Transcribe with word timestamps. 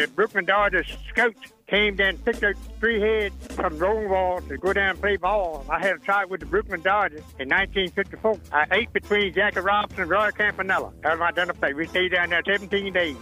the, 0.00 0.08
Brooklyn 0.08 0.44
Dodgers 0.44 0.86
scouts 1.08 1.52
came 1.66 1.96
down 1.96 2.08
and 2.10 2.24
picked 2.24 2.44
up 2.44 2.54
three 2.78 3.00
heads 3.00 3.34
from 3.48 3.78
Rosenwald 3.78 4.48
to 4.48 4.56
go 4.56 4.72
down 4.72 4.90
and 4.90 5.00
play 5.00 5.16
ball. 5.16 5.64
I 5.68 5.80
had 5.80 5.96
a 5.96 5.98
try 5.98 6.24
with 6.24 6.40
the 6.40 6.46
Brooklyn 6.46 6.82
Dodgers 6.82 7.24
in 7.38 7.48
1954. 7.48 8.38
I 8.52 8.66
ate 8.70 8.92
between 8.92 9.32
Jackie 9.34 9.60
Robinson 9.60 10.02
and 10.02 10.10
Roy 10.10 10.30
Campanella. 10.30 10.92
That 11.02 11.12
was 11.12 11.20
my 11.20 11.32
dinner 11.32 11.54
plate. 11.54 11.76
We 11.76 11.86
stayed 11.86 12.12
down 12.12 12.30
there 12.30 12.42
17 12.46 12.92
days. 12.92 13.16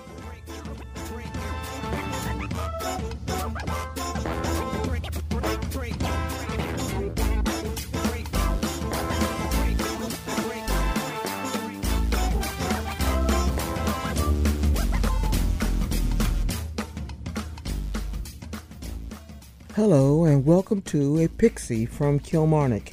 Welcome 20.45 20.83
to 20.83 21.23
A 21.23 21.27
Pixie 21.27 21.87
from 21.87 22.19
Kilmarnock, 22.19 22.93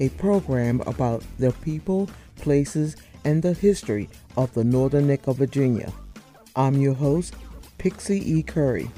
a 0.00 0.10
program 0.10 0.82
about 0.82 1.24
the 1.38 1.50
people, 1.62 2.10
places, 2.36 2.94
and 3.24 3.42
the 3.42 3.54
history 3.54 4.06
of 4.36 4.52
the 4.52 4.64
Northern 4.64 5.06
Neck 5.06 5.26
of 5.26 5.38
Virginia. 5.38 5.90
I'm 6.56 6.74
your 6.74 6.92
host, 6.92 7.36
Pixie 7.78 8.20
E. 8.30 8.42
Curry. 8.42 8.90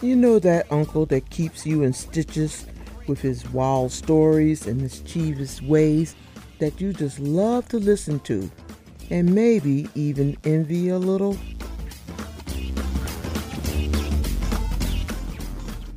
You 0.00 0.16
know 0.16 0.38
that 0.38 0.66
uncle 0.70 1.04
that 1.06 1.28
keeps 1.28 1.66
you 1.66 1.82
in 1.82 1.92
stitches 1.92 2.64
with 3.06 3.20
his 3.20 3.46
wild 3.50 3.92
stories 3.92 4.66
and 4.66 4.80
mischievous 4.80 5.60
ways 5.60 6.16
that 6.60 6.80
you 6.80 6.94
just 6.94 7.18
love 7.18 7.68
to 7.68 7.76
listen 7.78 8.20
to 8.20 8.50
and 9.10 9.34
maybe 9.34 9.86
even 9.94 10.38
envy 10.44 10.88
a 10.88 10.98
little? 10.98 11.36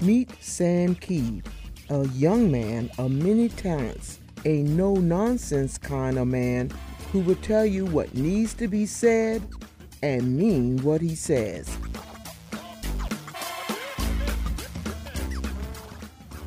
Meet 0.08 0.42
Sam 0.42 0.96
Keeve, 0.96 1.44
a 1.90 2.08
young 2.14 2.50
man 2.50 2.90
of 2.98 3.12
many 3.12 3.50
talents, 3.50 4.22
a 4.46 4.64
no 4.64 4.94
nonsense 4.94 5.78
kind 5.78 6.18
of 6.18 6.30
man 6.30 6.72
who 7.12 7.20
will 7.20 7.36
tell 7.36 7.66
you 7.66 7.86
what 7.86 8.16
needs 8.16 8.54
to 8.54 8.70
be 8.70 8.86
said 8.86 9.46
and 10.02 10.38
mean 10.38 10.78
what 10.78 11.02
he 11.02 11.14
says. 11.14 11.78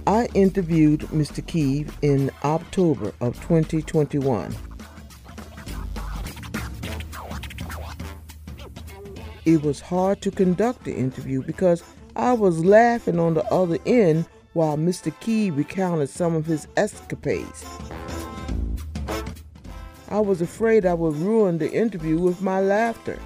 I 0.06 0.30
interviewed 0.32 1.00
Mr. 1.10 1.44
Keeve 1.44 1.92
in 2.00 2.30
October 2.42 3.12
of 3.20 3.38
2021. 3.42 4.56
It 9.44 9.62
was 9.62 9.82
hard 9.82 10.22
to 10.22 10.30
conduct 10.30 10.84
the 10.84 10.94
interview 10.94 11.42
because 11.42 11.82
I 12.16 12.32
was 12.32 12.64
laughing 12.64 13.18
on 13.18 13.34
the 13.34 13.44
other 13.52 13.78
end 13.86 14.26
while 14.52 14.76
Mr. 14.76 15.12
Keeve 15.20 15.56
recounted 15.56 16.08
some 16.08 16.34
of 16.34 16.46
his 16.46 16.66
escapades. 16.76 17.64
I 20.08 20.18
was 20.18 20.40
afraid 20.40 20.84
I 20.84 20.94
would 20.94 21.16
ruin 21.16 21.58
the 21.58 21.70
interview 21.70 22.18
with 22.18 22.42
my 22.42 22.60
laughter. 22.60 23.18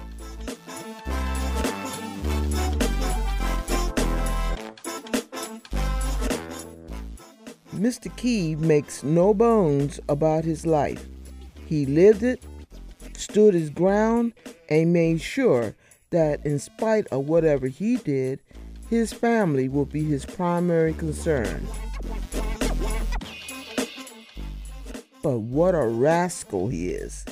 Mr. 7.73 8.15
Keeve 8.15 8.59
makes 8.59 9.03
no 9.03 9.33
bones 9.33 9.99
about 10.07 10.45
his 10.45 10.65
life. 10.65 11.05
He 11.65 11.85
lived 11.85 12.23
it, 12.23 12.43
stood 13.17 13.53
his 13.53 13.69
ground, 13.69 14.33
and 14.69 14.93
made 14.93 15.21
sure 15.21 15.75
that 16.11 16.45
in 16.45 16.59
spite 16.59 17.07
of 17.07 17.27
whatever 17.27 17.67
he 17.67 17.97
did, 17.97 18.39
his 18.95 19.13
family 19.13 19.69
will 19.69 19.85
be 19.85 20.03
his 20.03 20.25
primary 20.25 20.93
concern. 20.93 21.67
But 25.21 25.39
what 25.39 25.75
a 25.75 25.85
rascal 25.85 26.67
he 26.67 26.89
is. 26.89 27.25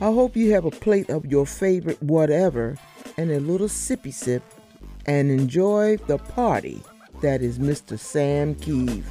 I 0.00 0.06
hope 0.12 0.36
you 0.36 0.52
have 0.52 0.64
a 0.64 0.70
plate 0.70 1.08
of 1.08 1.26
your 1.26 1.46
favorite 1.46 2.02
whatever 2.02 2.76
and 3.16 3.30
a 3.30 3.40
little 3.40 3.68
sippy 3.68 4.12
sip 4.12 4.42
and 5.06 5.30
enjoy 5.30 5.96
the 6.08 6.18
party 6.18 6.82
that 7.22 7.42
is 7.42 7.58
Mr. 7.58 7.98
Sam 7.98 8.54
Keeve. 8.54 9.04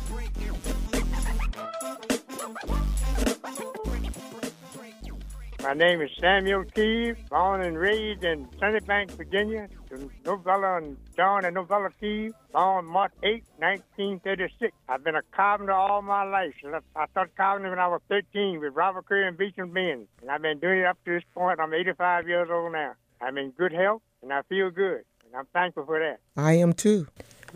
My 5.74 5.80
name 5.80 6.02
is 6.04 6.12
Samuel 6.22 6.66
Keeve, 6.66 7.18
born 7.30 7.64
and 7.64 7.76
raised 7.76 8.24
in 8.24 8.46
Sunnybank, 8.62 9.10
Virginia, 9.18 9.68
to 9.90 10.08
Novella 10.24 10.78
and 10.78 10.98
John 11.18 11.46
and 11.46 11.56
Novella 11.56 11.90
Keeve, 12.00 12.30
born 12.52 12.86
March 12.86 13.12
8, 13.24 13.44
1936. 13.58 14.72
I've 14.88 15.04
been 15.04 15.16
a 15.16 15.24
carpenter 15.36 15.72
all 15.72 16.04
my 16.04 16.26
life. 16.26 16.54
I 16.96 17.08
started 17.08 17.36
carpentering 17.36 17.72
when 17.72 17.80
I 17.80 17.88
was 17.88 18.02
13 18.08 18.60
with 18.60 18.76
Robert 18.76 19.08
Curry 19.08 19.28
and 19.28 19.36
Beecham 19.36 19.74
Benz, 19.74 20.06
and 20.22 20.30
I've 20.30 20.44
been 20.44 20.60
doing 20.60 20.82
it 20.82 20.86
up 20.86 21.00
to 21.06 21.12
this 21.12 21.24
point. 21.34 21.60
I'm 21.60 21.74
85 21.74 22.28
years 22.28 22.50
old 22.52 22.72
now. 22.72 22.92
I'm 23.20 23.40
in 23.40 23.50
good 23.50 23.74
health, 23.74 24.04
and 24.22 24.32
I 24.32 24.44
feel 24.44 24.70
good, 24.70 25.02
and 25.26 25.36
I'm 25.36 25.48
thankful 25.54 25.88
for 25.88 25.98
that. 25.98 26.20
I 26.40 26.54
am 26.54 26.74
too. 26.74 27.08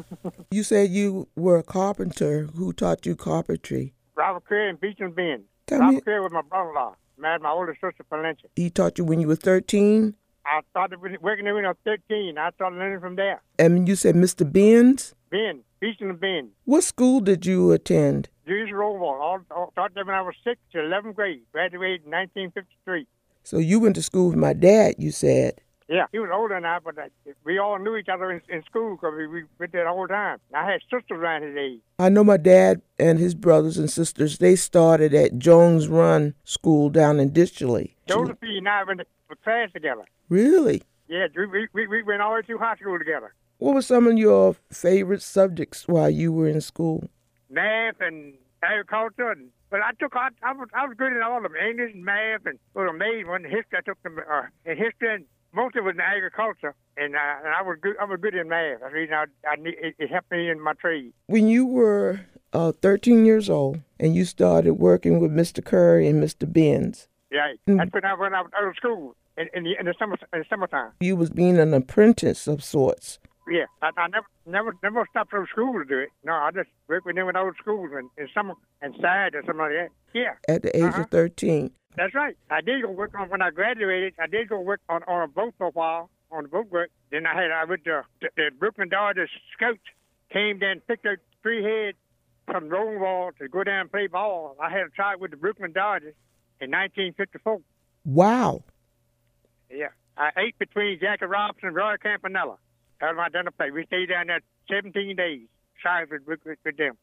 you 0.49 0.63
said 0.63 0.89
you 0.89 1.27
were 1.35 1.59
a 1.59 1.63
carpenter. 1.63 2.49
Who 2.55 2.73
taught 2.73 3.05
you 3.05 3.15
carpentry? 3.15 3.93
Robert 4.15 4.45
Curry 4.45 4.71
and 4.71 4.81
Beecham 4.81 5.11
Benz. 5.11 5.43
Tell 5.67 5.81
Robert 5.81 5.93
me- 5.93 6.01
Curry 6.01 6.21
was 6.21 6.31
my 6.31 6.41
brother-in-law. 6.41 6.95
Married 7.17 7.41
my 7.41 7.49
older 7.49 7.73
sister, 7.73 8.05
Valencia. 8.09 8.49
He 8.55 8.69
taught 8.69 8.97
you 8.97 9.03
when 9.03 9.19
you 9.19 9.27
were 9.27 9.35
13? 9.35 10.13
I 10.45 10.61
started 10.69 11.01
working 11.01 11.45
there 11.45 11.55
when 11.55 11.65
I 11.65 11.69
was 11.69 11.77
13. 11.83 12.37
I 12.37 12.51
started 12.51 12.77
learning 12.77 12.99
from 12.99 13.15
there. 13.15 13.41
And 13.59 13.87
you 13.87 13.95
said 13.95 14.15
Mr. 14.15 14.49
Benz? 14.49 15.13
Ben, 15.29 15.63
and 15.81 16.19
Ben. 16.19 16.49
What 16.63 16.83
school 16.83 17.19
did 17.19 17.45
you 17.45 17.71
attend? 17.71 18.29
Julius 18.47 18.71
Rosenwald. 18.71 19.19
All, 19.19 19.39
all, 19.51 19.71
started 19.71 19.95
there 19.95 20.05
when 20.05 20.15
I 20.15 20.21
was 20.21 20.35
6 20.43 20.59
to 20.71 20.77
11th 20.77 21.15
grade. 21.15 21.41
Graduated 21.51 22.05
in 22.05 22.11
1953. 22.11 23.07
So 23.43 23.57
you 23.57 23.79
went 23.79 23.95
to 23.95 24.03
school 24.03 24.27
with 24.27 24.37
my 24.37 24.53
dad, 24.53 24.95
you 24.97 25.11
said. 25.11 25.59
Yeah, 25.89 26.07
he 26.11 26.19
was 26.19 26.29
older 26.33 26.55
than 26.55 26.65
I, 26.65 26.79
but 26.79 26.97
uh, 26.97 27.03
we 27.45 27.59
all 27.59 27.79
knew 27.79 27.95
each 27.95 28.09
other 28.09 28.29
in, 28.29 28.41
in 28.49 28.61
school 28.63 28.95
because 28.95 29.13
we, 29.15 29.25
we 29.27 29.43
went 29.57 29.71
there 29.71 29.87
all 29.87 29.95
the 29.95 29.97
whole 29.99 30.07
time. 30.07 30.39
I 30.53 30.69
had 30.69 30.81
sisters 30.81 31.17
around 31.17 31.43
his 31.43 31.55
age. 31.55 31.79
I 31.99 32.09
know 32.09 32.25
my 32.25 32.35
dad 32.35 32.81
and 32.99 33.19
his 33.19 33.33
brothers 33.33 33.77
and 33.77 33.89
sisters, 33.89 34.37
they 34.37 34.57
started 34.57 35.13
at 35.13 35.39
Jones 35.39 35.87
Run 35.87 36.33
School 36.43 36.89
down 36.89 37.21
in 37.21 37.31
Ditchley. 37.31 37.95
Josephine 38.07 38.57
and 38.57 38.69
I 38.69 38.83
went 38.83 38.99
to 38.99 39.35
class 39.43 39.71
together. 39.71 40.03
Really? 40.27 40.83
Yeah, 41.07 41.27
we, 41.35 41.67
we, 41.71 41.87
we 41.87 42.03
went 42.03 42.21
all 42.21 42.31
the 42.31 42.35
way 42.35 42.41
through 42.41 42.57
high 42.57 42.75
school 42.75 42.99
together. 42.99 43.33
What 43.59 43.75
were 43.75 43.81
some 43.81 44.07
of 44.07 44.17
your 44.17 44.57
favorite 44.71 45.21
subjects 45.21 45.87
while 45.87 46.09
you 46.09 46.33
were 46.33 46.49
in 46.49 46.59
school? 46.59 47.09
Math 47.49 47.95
and 48.01 48.33
agriculture. 48.61 49.31
And, 49.31 49.49
but 49.69 49.79
I 49.81 49.91
took, 49.99 50.17
I, 50.17 50.29
I, 50.43 50.51
was, 50.51 50.67
I 50.73 50.85
was 50.85 50.97
good 50.97 51.13
in 51.13 51.23
all 51.23 51.37
of 51.37 51.43
them. 51.43 51.53
English 51.55 51.93
and 51.93 52.03
math 52.03 52.45
and, 52.45 52.59
well, 52.73 52.87
the 52.87 52.93
main 52.93 53.25
one, 53.25 53.43
history, 53.43 53.77
I 53.77 53.81
took 53.81 54.03
them, 54.03 54.19
uh, 54.19 54.43
in 54.65 54.77
history 54.77 55.15
and 55.15 55.25
mostly 55.57 55.81
was 55.81 55.95
in 55.95 56.01
agriculture. 56.01 56.73
And, 56.95 57.15
uh, 57.15 57.19
and 57.43 57.53
I 57.53 57.61
was 57.61 57.77
good, 57.81 57.95
I 57.99 58.05
was 58.05 58.19
good 58.21 58.35
in 58.35 58.47
math. 58.47 58.79
That's 58.79 58.93
the 58.93 58.99
reason 58.99 59.15
I, 59.15 59.25
I 59.51 59.55
need, 59.57 59.75
it, 59.81 59.95
it 59.99 60.09
helped 60.09 60.31
me 60.31 60.49
in 60.49 60.59
my 60.61 60.73
trade. 60.73 61.11
When 61.25 61.47
you 61.47 61.65
were 61.65 62.21
uh, 62.53 62.71
13 62.81 63.25
years 63.25 63.49
old 63.49 63.79
and 63.99 64.15
you 64.15 64.23
started 64.25 64.75
working 64.75 65.19
with 65.19 65.31
Mr. 65.31 65.63
Curry 65.63 66.07
and 66.07 66.23
Mr. 66.23 66.51
Benz, 66.51 67.07
Yeah, 67.31 67.53
that's 67.65 67.91
when 67.91 68.05
I, 68.05 68.13
when 68.13 68.33
I 68.33 68.41
was 68.41 68.51
out 68.57 68.67
of 68.67 68.75
school 68.77 69.15
in, 69.37 69.47
in, 69.53 69.63
the, 69.63 69.73
in 69.79 69.85
the 69.85 69.93
summer, 69.99 70.15
in 70.33 70.39
the 70.39 70.45
summertime. 70.49 70.91
you 70.99 71.15
was 71.15 71.29
being 71.29 71.57
an 71.59 71.73
apprentice 71.73 72.47
of 72.47 72.63
sorts. 72.63 73.19
Yeah, 73.49 73.65
I, 73.81 73.91
I 73.95 74.07
never, 74.07 74.25
never, 74.45 74.73
never 74.83 75.05
stopped 75.09 75.29
from 75.31 75.47
school 75.51 75.73
to 75.79 75.85
do 75.85 75.99
it. 75.99 76.09
No, 76.25 76.33
I 76.33 76.51
just 76.51 76.69
worked 76.89 77.05
with 77.05 77.15
them 77.15 77.27
when 77.27 77.37
old 77.37 77.55
schools 77.61 77.87
school 77.89 77.97
and 77.97 78.09
in 78.17 78.27
summer 78.33 78.55
and 78.81 78.93
side 79.01 79.35
or 79.35 79.41
something 79.45 79.57
like 79.59 79.71
that. 79.71 79.89
Yeah, 80.13 80.33
At 80.53 80.63
the 80.63 80.75
age 80.75 80.83
Uh-huh. 80.83 81.03
of 81.03 81.09
13. 81.11 81.71
That's 81.97 82.13
right. 82.13 82.37
I 82.49 82.61
did 82.61 82.83
go 82.83 82.91
work 82.91 83.13
on 83.19 83.29
when 83.29 83.41
I 83.41 83.49
graduated. 83.49 84.13
I 84.19 84.27
did 84.27 84.49
go 84.49 84.61
work 84.61 84.81
on, 84.87 85.03
on 85.03 85.23
a 85.23 85.27
boat 85.27 85.55
for 85.57 85.67
a 85.67 85.71
while 85.71 86.09
on 86.31 86.43
the 86.43 86.49
boat 86.49 86.69
work. 86.69 86.91
Then 87.11 87.25
I 87.25 87.41
had 87.41 87.51
I 87.51 87.65
went 87.65 87.83
to 87.85 88.03
the, 88.21 88.29
the 88.35 88.51
Brooklyn 88.57 88.89
Dodgers 88.89 89.29
scouts 89.53 89.79
came 90.31 90.59
down 90.59 90.81
picked 90.87 91.05
up 91.05 91.17
three 91.41 91.63
heads 91.63 91.97
from 92.45 92.69
Rosenwald 92.69 93.33
to 93.39 93.47
go 93.47 93.63
down 93.63 93.81
and 93.81 93.91
play 93.91 94.07
ball. 94.07 94.55
I 94.61 94.69
had 94.69 94.81
a 94.81 94.89
try 94.89 95.15
with 95.15 95.31
the 95.31 95.37
Brooklyn 95.37 95.71
Dodgers 95.71 96.13
in 96.61 96.71
1954. 96.71 97.59
Wow. 98.05 98.63
Yeah, 99.69 99.87
I 100.15 100.29
ate 100.37 100.59
between 100.59 100.99
Jackie 100.99 101.25
Robinson 101.25 101.67
and 101.69 101.75
Roy 101.75 101.95
Campanella. 102.01 102.57
That 103.01 103.07
was 103.07 103.17
my 103.17 103.29
dinner 103.29 103.51
plate. 103.51 103.73
We 103.73 103.85
stayed 103.85 104.09
down 104.09 104.27
there 104.27 104.41
17 104.69 105.15
days. 105.15 105.47
With, 106.09 106.21
with, 106.27 106.39
with, 106.43 106.57
with 106.65 106.77
them. 106.77 106.97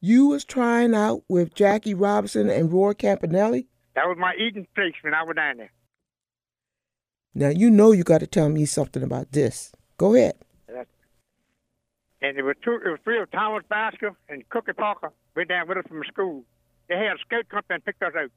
You 0.00 0.26
was 0.26 0.44
trying 0.44 0.94
out 0.94 1.22
with 1.28 1.54
Jackie 1.54 1.94
Robinson 1.94 2.50
and 2.50 2.70
Roy 2.70 2.92
Campanelli? 2.92 3.66
That 3.96 4.06
was 4.06 4.18
my 4.18 4.34
eating 4.38 4.66
place 4.74 4.92
when 5.02 5.14
I 5.14 5.22
was 5.24 5.34
down 5.34 5.56
there. 5.56 5.72
Now 7.34 7.48
you 7.48 7.70
know 7.70 7.92
you 7.92 8.04
got 8.04 8.20
to 8.20 8.26
tell 8.26 8.50
me 8.50 8.66
something 8.66 9.02
about 9.02 9.32
this. 9.32 9.72
Go 9.96 10.14
ahead. 10.14 10.36
And 12.22 12.36
there 12.36 12.44
were 12.44 12.54
two, 12.54 12.78
it 12.84 12.88
was 12.88 12.98
three 13.04 13.20
of 13.20 13.30
Thomas 13.30 13.62
Basker 13.70 14.14
and 14.28 14.46
Cookie 14.48 14.72
Parker 14.72 15.12
went 15.34 15.48
down 15.48 15.68
with 15.68 15.78
us 15.78 15.84
from 15.88 16.02
school. 16.08 16.44
they 16.88 16.96
had 16.96 17.16
a 17.16 17.20
scout 17.20 17.48
company 17.48 17.76
and 17.76 17.84
picked 17.84 18.02
us 18.02 18.12
out. 18.16 18.30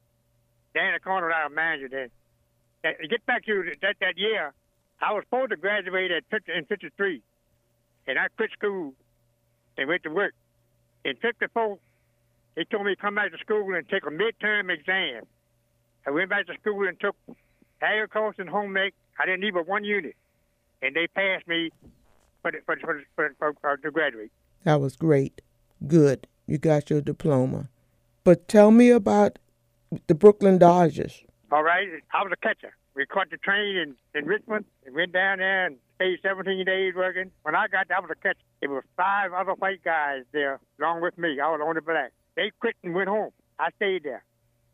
Danny 0.74 1.00
Corner, 1.00 1.32
our 1.32 1.50
manager, 1.50 1.90
then. 1.90 2.10
To 2.84 3.08
get 3.08 3.26
back 3.26 3.46
to 3.46 3.64
that, 3.82 3.96
that 4.00 4.18
year, 4.18 4.54
I 5.02 5.14
was 5.14 5.24
supposed 5.26 5.52
to 5.52 5.58
graduate 5.58 6.12
at 6.12 6.24
50, 6.30 6.52
in 6.52 6.66
53, 6.66 7.22
and 8.08 8.20
I 8.20 8.28
quit 8.36 8.52
school 8.52 8.94
and 9.78 9.88
went 9.88 10.04
to 10.04 10.10
work. 10.10 10.34
In 11.04 11.16
54, 11.16 11.80
they 12.56 12.64
told 12.66 12.86
me 12.86 12.96
to 12.96 13.02
come 13.02 13.16
back 13.16 13.32
to 13.32 13.38
school 13.40 13.74
and 13.74 13.88
take 13.90 14.04
a 14.06 14.12
midterm 14.12 14.72
exam. 14.72 15.24
I 16.10 16.12
went 16.12 16.32
back 16.32 16.48
to 16.48 16.56
school 16.60 16.88
and 16.88 17.00
took 17.00 17.16
agriculture 17.84 18.42
and 18.42 18.50
home 18.50 18.76
ec. 18.78 18.96
I 19.20 19.28
didn't 19.28 19.42
need 19.42 19.54
but 19.54 19.68
one 19.68 19.84
unit, 19.84 20.16
and 20.82 20.96
they 20.96 21.06
passed 21.06 21.48
me 21.48 21.70
for, 22.42 22.52
the, 22.52 22.58
for, 22.66 22.78
for, 22.78 23.04
for, 23.16 23.36
for, 23.38 23.54
for 23.62 23.78
to 23.78 23.92
graduate. 23.92 24.32
That 24.64 24.82
was 24.82 24.96
great. 24.96 25.44
Good. 25.86 26.26
You 26.48 26.58
got 26.58 26.90
your 26.90 27.02
diploma. 27.02 27.70
But 28.24 28.48
tell 28.48 28.72
me 28.72 28.90
about 28.90 29.38
the 30.08 30.16
Brooklyn 30.16 30.58
Dodgers. 30.58 31.24
All 31.52 31.62
right, 31.62 31.88
I 32.12 32.24
was 32.24 32.32
a 32.34 32.38
catcher. 32.38 32.74
We 32.96 33.06
caught 33.06 33.30
the 33.30 33.38
train 33.38 33.78
in, 33.78 33.96
in 34.16 34.26
Richmond 34.26 34.66
and 34.88 34.96
went 34.96 35.14
down 35.14 35.38
there 35.38 35.68
and 35.68 35.78
stayed 35.98 36.18
17 36.24 36.66
days 36.66 36.96
working. 36.96 37.30
When 37.44 37.54
I 37.54 37.68
got 37.68 37.88
there, 37.88 37.98
I 37.98 38.00
was 38.00 38.10
a 38.12 38.16
catcher. 38.16 38.40
There 38.62 38.70
were 38.72 38.84
five 38.98 39.32
other 39.32 39.54
white 39.54 39.84
guys 39.84 40.24
there 40.32 40.60
along 40.80 41.04
with 41.04 41.20
me. 41.20 41.40
I 41.40 41.52
was 41.52 41.60
the 41.60 41.66
only 41.66 41.82
black. 41.82 42.14
They 42.36 42.52
quit 42.60 42.76
and 42.84 42.96
went 42.96 43.10
home. 43.10 43.30
I 43.60 43.70
stayed 43.76 44.06
there. 44.06 44.24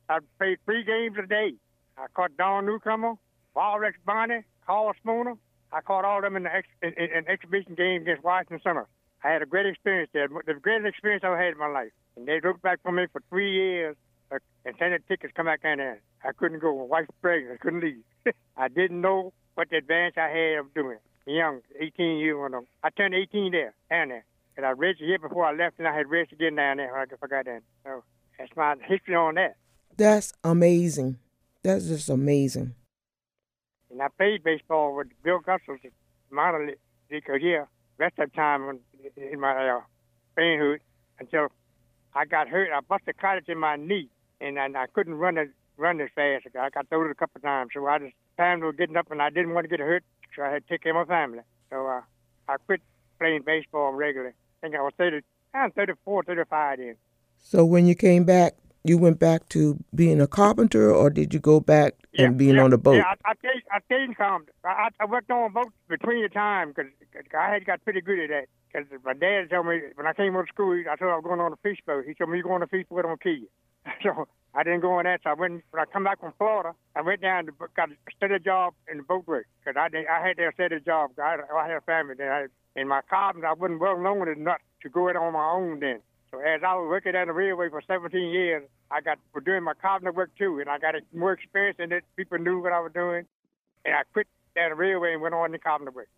I 0.10 0.20
played 0.38 0.58
three 0.66 0.84
games 0.84 1.18
a 1.22 1.28
day. 1.28 1.54
I 1.98 2.06
caught 2.14 2.36
Don 2.38 2.66
Newcomer, 2.66 3.16
Rex 3.56 3.98
Barney, 4.06 4.44
Karl 4.66 4.94
Spooner. 5.02 5.36
I 5.72 5.82
caught 5.82 6.06
all 6.06 6.18
of 6.18 6.24
them 6.24 6.36
in 6.36 6.44
the 6.44 6.54
ex, 6.54 6.68
in, 6.82 6.94
in, 6.94 7.10
in 7.12 7.28
exhibition 7.28 7.76
game 7.76 8.04
against 8.04 8.24
Washington 8.24 8.60
Center. 8.64 8.88
I 9.24 9.30
had 9.30 9.42
a 9.42 9.46
great 9.46 9.66
experience 9.66 10.10
there, 10.14 10.28
the 10.28 10.54
greatest 10.54 10.88
experience 10.88 11.24
I 11.24 11.28
ever 11.28 11.44
had 11.44 11.54
in 11.54 11.58
my 11.58 11.68
life. 11.68 11.92
And 12.16 12.28
they 12.28 12.40
looked 12.42 12.62
back 12.62 12.80
for 12.84 12.92
me 12.92 13.08
for 13.12 13.22
three 13.30 13.52
years 13.52 13.96
uh, 14.32 14.38
and 14.66 14.76
sent 14.78 14.94
the 14.94 15.00
tickets 15.08 15.34
come 15.36 15.48
back 15.48 15.62
in 15.64 15.78
there. 15.78 16.02
I 16.24 16.32
couldn't 16.32 16.60
go. 16.60 16.78
My 16.78 16.84
wife 16.84 17.08
was 17.08 17.16
pregnant. 17.22 17.60
I 17.60 17.64
couldn't 17.64 17.82
leave. 17.82 18.04
I 18.58 18.68
didn't 18.68 19.02
know 19.02 19.34
what 19.56 19.70
the 19.70 19.78
advantage 19.78 20.18
I 20.18 20.30
had 20.30 20.60
of 20.60 20.74
doing. 20.74 20.98
Young, 21.26 21.62
18 21.80 22.18
years 22.18 22.38
old. 22.38 22.66
I 22.84 22.90
turned 22.92 23.16
18 23.16 23.52
there, 23.52 23.74
down 23.90 24.10
there. 24.10 24.26
And 24.58 24.66
I 24.66 24.72
registered 24.72 25.08
here 25.08 25.20
before 25.20 25.46
I 25.46 25.54
left, 25.54 25.80
and 25.80 25.88
I 25.88 25.96
had 25.96 26.08
registered 26.08 26.40
again 26.40 26.56
down 26.56 26.78
there. 26.78 26.96
I 26.96 27.06
forgot 27.20 27.46
that. 27.46 27.62
So 27.84 28.04
that's 28.38 28.52
my 28.56 28.76
history 28.88 29.16
on 29.16 29.36
that. 29.36 29.56
That's 29.98 30.34
amazing. 30.44 31.18
That's 31.64 31.88
just 31.88 32.10
amazing. 32.10 32.76
And 33.92 34.02
I 34.02 34.08
played 34.18 34.44
baseball 34.44 34.96
with 34.96 35.08
Bill 35.24 35.40
Gussels, 35.40 35.80
minor 36.30 36.74
league 37.10 37.24
here, 37.40 37.68
rest 37.98 38.20
of 38.20 38.30
the 38.30 38.36
time 38.36 38.80
in 39.16 39.40
my 39.40 39.70
uh, 39.70 39.82
manhood 40.36 40.82
until 41.20 41.48
I 42.14 42.26
got 42.26 42.50
hurt. 42.50 42.70
I 42.76 42.82
busted 42.82 43.16
a 43.18 43.22
cottage 43.22 43.48
in 43.48 43.58
my 43.58 43.78
knee, 43.78 44.10
and 44.42 44.60
I, 44.60 44.66
I 44.76 44.86
couldn't 44.94 45.16
run 45.16 45.38
as 45.38 45.48
run 45.78 46.02
as 46.02 46.10
fast. 46.14 46.46
I 46.60 46.70
got 46.70 46.90
thrown 46.90 47.10
a 47.10 47.16
couple 47.16 47.40
of 47.40 47.44
times, 47.44 47.72
so 47.74 47.86
I 47.88 48.00
just 48.00 48.14
time 48.38 48.60
was 48.60 48.76
getting 48.78 48.98
up, 48.98 49.12
and 49.12 49.22
I 49.22 49.30
didn't 49.30 49.54
want 49.54 49.66
to 49.66 49.70
get 49.70 49.80
hurt, 49.80 50.04
so 50.36 50.44
I 50.44 50.52
had 50.52 50.68
to 50.68 50.74
take 50.74 50.84
care 50.84 50.98
of 50.98 51.08
my 51.08 51.14
family. 51.14 51.40
So 51.70 51.88
uh, 51.88 52.02
I 52.48 52.58
quit 52.66 52.82
playing 53.18 53.44
baseball 53.46 53.92
regularly. 53.94 54.34
I 54.34 54.68
think 54.68 54.76
I 54.76 54.82
was 54.82 54.94
30, 54.98 55.22
I'm 55.54 55.72
34, 55.72 56.24
35 56.24 56.78
then. 56.80 56.96
So 57.38 57.64
when 57.64 57.86
you 57.86 57.96
came 57.96 58.24
back, 58.24 58.56
you 58.88 58.98
went 58.98 59.20
back 59.20 59.50
to 59.50 59.84
being 59.94 60.22
a 60.22 60.28
carpenter, 60.28 60.94
or 60.94 61.10
did 61.10 61.34
you 61.34 61.40
go 61.40 61.60
back 61.60 61.96
yeah, 62.14 62.26
and 62.26 62.38
being 62.38 62.56
yeah, 62.56 62.64
on 62.64 62.70
the 62.70 62.78
boat? 62.78 62.98
Yeah, 62.98 63.14
I, 63.26 63.32
I, 63.32 63.34
stayed, 63.40 63.64
I 63.72 63.80
stayed 63.86 64.02
in 64.04 64.14
carpenter. 64.14 64.54
I, 64.64 64.90
I 65.00 65.06
worked 65.06 65.32
on 65.32 65.52
boats 65.54 65.72
between 65.90 66.22
the 66.22 66.30
time 66.30 66.70
because 66.70 66.92
I 67.38 67.52
had 67.52 67.66
got 67.66 67.84
pretty 67.84 68.02
good 68.02 68.20
at 68.20 68.30
that. 68.30 68.46
Because 68.72 68.88
my 69.04 69.14
dad 69.14 69.50
told 69.50 69.68
me 69.68 69.80
when 69.96 70.06
I 70.06 70.14
came 70.14 70.36
out 70.36 70.42
of 70.42 70.48
school, 70.50 70.74
I 70.74 70.96
told 70.98 71.10
him 71.10 71.14
I 71.14 71.16
was 71.16 71.24
going 71.24 71.40
on 71.40 71.54
a 71.54 71.58
fish 71.64 71.80
boat. 71.86 72.04
He 72.06 72.14
told 72.14 72.30
me, 72.30 72.38
you're 72.38 72.44
going 72.44 72.56
on 72.56 72.64
a 72.64 72.68
fish 72.68 72.86
boat? 72.90 73.00
I'm 73.00 73.16
gonna 73.16 73.18
kill 73.18 73.34
you." 73.34 73.48
so 74.04 74.28
I 74.54 74.64
didn't 74.64 74.82
go 74.82 74.94
on 74.94 75.06
that. 75.06 75.22
So 75.24 75.30
I 75.30 75.34
went. 75.34 75.64
When 75.72 75.82
I 75.82 75.86
come 75.86 76.04
back 76.04 76.20
from 76.20 76.34
Florida, 76.38 76.74
I 76.96 77.02
went 77.02 77.22
down 77.22 77.46
to 77.46 77.52
got 77.76 77.90
a 77.90 77.96
steady 78.16 78.40
job 78.40 78.74
in 78.92 78.98
the 78.98 79.04
boat 79.04 79.26
work 79.28 79.48
because 79.64 79.78
I 79.78 79.88
I 79.88 80.28
had 80.28 80.38
that 80.38 80.54
steady 80.56 80.80
job. 80.80 81.12
I, 81.18 81.38
I 81.56 81.68
had 81.68 81.78
a 81.78 81.82
family. 81.82 82.16
Then 82.18 82.28
I, 82.28 82.46
in 82.76 82.88
my 82.88 83.02
carpenter, 83.10 83.48
I 83.48 83.54
wasn't 83.54 83.80
well 83.80 84.00
known 84.00 84.28
enough 84.28 84.62
to 84.84 84.90
go 84.90 85.08
it 85.08 85.16
on 85.16 85.34
my 85.34 85.50
own 85.52 85.80
then. 85.80 86.02
So 86.36 86.42
as 86.42 86.62
I 86.68 86.76
was 86.76 86.88
working 86.90 87.16
at 87.16 87.28
the 87.28 87.34
railway 87.34 87.70
for 87.70 87.82
17 87.88 88.20
years, 88.30 88.64
I 88.92 89.00
got 89.00 89.20
for 89.32 89.40
doing 89.40 89.64
my 89.64 89.74
carpenter 89.74 90.12
work 90.12 90.32
too, 90.38 90.60
and 90.60 90.70
I 90.70 90.80
got 90.80 90.96
more 91.14 91.32
experience 91.32 91.78
in 91.80 91.94
it. 91.94 92.04
People 92.18 92.40
knew 92.40 92.62
what 92.62 92.74
I 92.74 92.80
was 92.82 92.92
doing, 92.94 93.26
and 93.86 93.96
I 93.96 94.02
quit 94.12 94.28
at 94.58 94.70
the 94.70 94.76
railway 94.76 95.14
and 95.14 95.22
went 95.22 95.34
on 95.34 95.52
the 95.52 95.60
carpenter 95.60 95.92
work. 95.92 96.10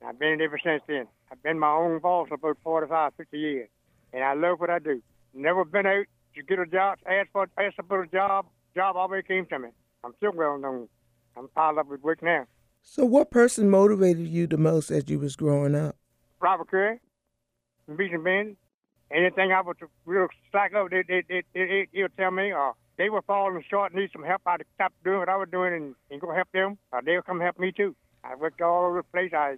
And 0.00 0.08
I've 0.08 0.18
been 0.18 0.40
it 0.40 0.40
ever 0.40 0.58
since 0.62 0.82
then. 0.88 1.06
I've 1.30 1.42
been 1.42 1.58
my 1.58 1.72
own 1.72 1.98
boss 1.98 2.28
for 2.28 2.36
about 2.36 2.56
45, 2.62 3.12
50 3.18 3.38
years, 3.38 3.68
and 4.14 4.24
I 4.24 4.32
love 4.32 4.60
what 4.60 4.70
I 4.70 4.78
do. 4.78 5.02
Never 5.34 5.64
been 5.64 5.84
out 5.84 6.06
to 6.36 6.42
get 6.42 6.58
a 6.58 6.66
job, 6.66 6.98
ask 7.06 7.30
for 7.32 7.46
ask 7.58 7.76
for 7.86 8.02
a 8.02 8.08
job. 8.08 8.46
Job 8.74 8.96
always 8.96 9.24
came 9.28 9.44
to 9.46 9.58
me. 9.58 9.68
I'm 10.04 10.14
still 10.16 10.32
well 10.32 10.58
known. 10.58 10.88
I'm 11.36 11.48
piled 11.48 11.78
up 11.78 11.88
with 11.88 12.02
work 12.02 12.22
now. 12.22 12.46
So, 12.80 13.04
what 13.04 13.30
person 13.30 13.68
motivated 13.68 14.26
you 14.28 14.46
the 14.46 14.56
most 14.56 14.90
as 14.90 15.10
you 15.10 15.18
was 15.18 15.36
growing 15.36 15.74
up? 15.74 15.96
Robert 16.40 16.70
Curry, 16.70 17.00
Beach 17.94 18.12
Bend, 18.22 18.56
anything 19.10 19.52
I 19.52 19.60
was 19.60 19.76
real 20.04 20.28
slack 20.50 20.74
up, 20.74 20.90
they, 20.90 21.02
they, 21.06 21.24
they, 21.28 21.42
they, 21.54 21.88
he'll 21.92 22.08
tell 22.16 22.30
me, 22.30 22.52
uh, 22.52 22.72
they 22.98 23.10
were 23.10 23.22
falling 23.22 23.62
short, 23.68 23.94
need 23.94 24.10
some 24.12 24.22
help, 24.22 24.42
I'd 24.46 24.64
stop 24.74 24.92
doing 25.04 25.18
what 25.18 25.28
I 25.28 25.36
was 25.36 25.48
doing 25.50 25.74
and, 25.74 25.94
and 26.10 26.20
go 26.20 26.32
help 26.32 26.48
them, 26.52 26.78
or 26.92 27.02
they'll 27.02 27.22
come 27.22 27.40
help 27.40 27.58
me 27.58 27.72
too. 27.72 27.94
I 28.24 28.34
worked 28.34 28.60
all 28.60 28.86
over 28.86 28.98
the 28.98 29.02
place. 29.04 29.32
I 29.32 29.56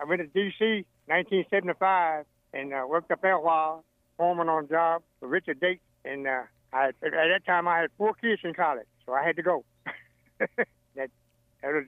I 0.00 0.04
went 0.04 0.20
to 0.20 0.26
D.C. 0.26 0.86
1975 1.06 2.24
and 2.52 2.72
uh, 2.72 2.84
worked 2.88 3.10
up 3.10 3.22
there 3.22 3.32
a 3.32 3.40
while, 3.40 3.84
foreman 4.16 4.48
on 4.48 4.68
job 4.68 5.02
for 5.20 5.28
Richard 5.28 5.60
Date. 5.60 5.80
And 6.04 6.26
uh, 6.26 6.42
I, 6.72 6.88
at 6.88 6.94
that 7.00 7.42
time, 7.46 7.68
I 7.68 7.80
had 7.80 7.90
four 7.96 8.14
kids 8.14 8.42
in 8.44 8.54
college, 8.54 8.86
so 9.06 9.12
I 9.12 9.24
had 9.24 9.36
to 9.36 9.42
go. 9.42 9.64
that, 10.38 10.56
that 10.96 11.10
was, 11.62 11.84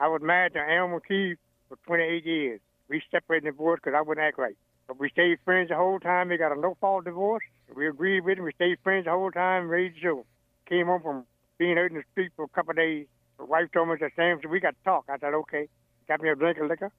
I 0.00 0.08
was 0.08 0.20
married 0.22 0.54
to 0.54 0.60
Elmer 0.60 1.00
McKee 1.00 1.36
for 1.68 1.76
28 1.86 2.24
years. 2.24 2.60
We 2.88 3.02
separated 3.10 3.46
and 3.46 3.56
divorced 3.56 3.82
because 3.82 3.96
I 3.96 4.02
wouldn't 4.02 4.24
act 4.24 4.38
right. 4.38 4.56
But 4.86 5.00
we 5.00 5.08
stayed 5.10 5.38
friends 5.44 5.70
the 5.70 5.76
whole 5.76 5.98
time. 5.98 6.28
We 6.28 6.36
got 6.36 6.56
a 6.56 6.60
no-fault 6.60 7.04
divorce. 7.04 7.44
We 7.74 7.88
agreed 7.88 8.24
with 8.24 8.38
him. 8.38 8.44
We 8.44 8.52
stayed 8.52 8.78
friends 8.82 9.06
the 9.06 9.12
whole 9.12 9.30
time, 9.30 9.68
raised 9.68 10.00
children. 10.00 10.26
Came 10.68 10.86
home 10.86 11.02
from 11.02 11.24
being 11.58 11.78
out 11.78 11.90
in 11.90 11.94
the 11.94 12.02
street 12.12 12.32
for 12.36 12.44
a 12.44 12.48
couple 12.48 12.72
of 12.72 12.76
days. 12.76 13.06
The 13.38 13.44
wife 13.46 13.72
told 13.72 13.88
me, 13.88 13.96
"said 13.98 14.12
Sam, 14.16 14.40
we 14.48 14.60
got 14.60 14.76
to 14.76 14.84
talk. 14.84 15.04
I 15.08 15.18
said, 15.18 15.34
okay. 15.34 15.68
Got 16.06 16.20
me 16.20 16.28
a 16.28 16.34
drink 16.36 16.58
of 16.58 16.68
liquor. 16.68 16.92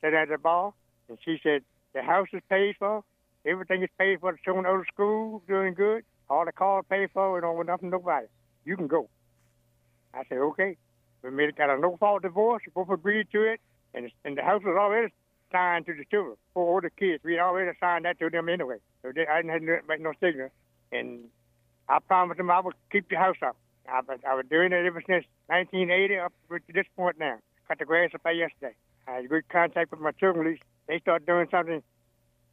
Sat 0.00 0.14
at 0.14 0.28
the 0.28 0.38
bar. 0.38 0.72
And 1.08 1.18
she 1.24 1.38
said, 1.42 1.62
the 1.94 2.02
house 2.02 2.28
is 2.32 2.42
paid 2.48 2.76
for. 2.78 3.02
Everything 3.44 3.82
is 3.82 3.88
paid 3.98 4.20
for. 4.20 4.32
The 4.32 4.38
children 4.44 4.66
out 4.66 4.80
of 4.80 4.86
school, 4.92 5.42
doing 5.48 5.74
good. 5.74 6.04
All 6.28 6.44
the 6.44 6.52
cars 6.52 6.84
paid 6.88 7.10
for. 7.12 7.34
We 7.34 7.40
don't 7.40 7.56
want 7.56 7.68
nothing 7.68 7.90
nobody. 7.90 8.26
You 8.64 8.76
can 8.76 8.86
go. 8.86 9.08
I 10.14 10.22
said, 10.28 10.38
okay. 10.38 10.76
We 11.22 11.30
made 11.30 11.48
it, 11.48 11.56
got 11.56 11.70
a 11.70 11.78
no-fault 11.78 12.22
divorce. 12.22 12.62
We 12.66 12.72
both 12.74 12.90
agreed 12.90 13.28
to 13.32 13.42
it. 13.44 13.60
And, 13.94 14.10
and 14.24 14.36
the 14.38 14.42
house 14.42 14.62
was 14.64 14.76
already 14.78 15.12
signed 15.52 15.86
to 15.86 15.94
the 15.94 16.04
children, 16.10 16.36
four 16.54 16.74
older 16.74 16.90
kids. 16.90 17.22
We 17.24 17.38
already 17.38 17.76
signed 17.80 18.04
that 18.04 18.18
to 18.20 18.30
them 18.30 18.48
anyway. 18.48 18.76
So 19.02 19.12
they, 19.14 19.26
I 19.26 19.42
didn't 19.42 19.68
have 19.68 19.82
to 19.82 19.88
make 19.88 20.00
no 20.00 20.12
signature. 20.20 20.50
And 20.92 21.24
I 21.88 21.98
promised 21.98 22.38
them 22.38 22.50
I 22.50 22.60
would 22.60 22.74
keep 22.90 23.08
the 23.08 23.16
house 23.16 23.36
up. 23.42 23.56
I, 23.88 24.00
I 24.28 24.34
was 24.34 24.44
doing 24.50 24.72
it 24.72 24.86
ever 24.86 25.02
since 25.06 25.24
1980 25.46 26.18
up 26.18 26.32
to 26.50 26.72
this 26.72 26.86
point 26.96 27.18
now. 27.18 27.38
Cut 27.68 27.78
the 27.78 27.84
grass 27.84 28.10
up 28.14 28.22
there 28.22 28.32
yesterday. 28.32 28.74
I 29.06 29.16
had 29.16 29.28
good 29.28 29.48
contact 29.48 29.90
with 29.90 30.00
my 30.00 30.12
children. 30.12 30.58
They 30.86 30.98
start 31.00 31.26
doing 31.26 31.46
something, 31.50 31.82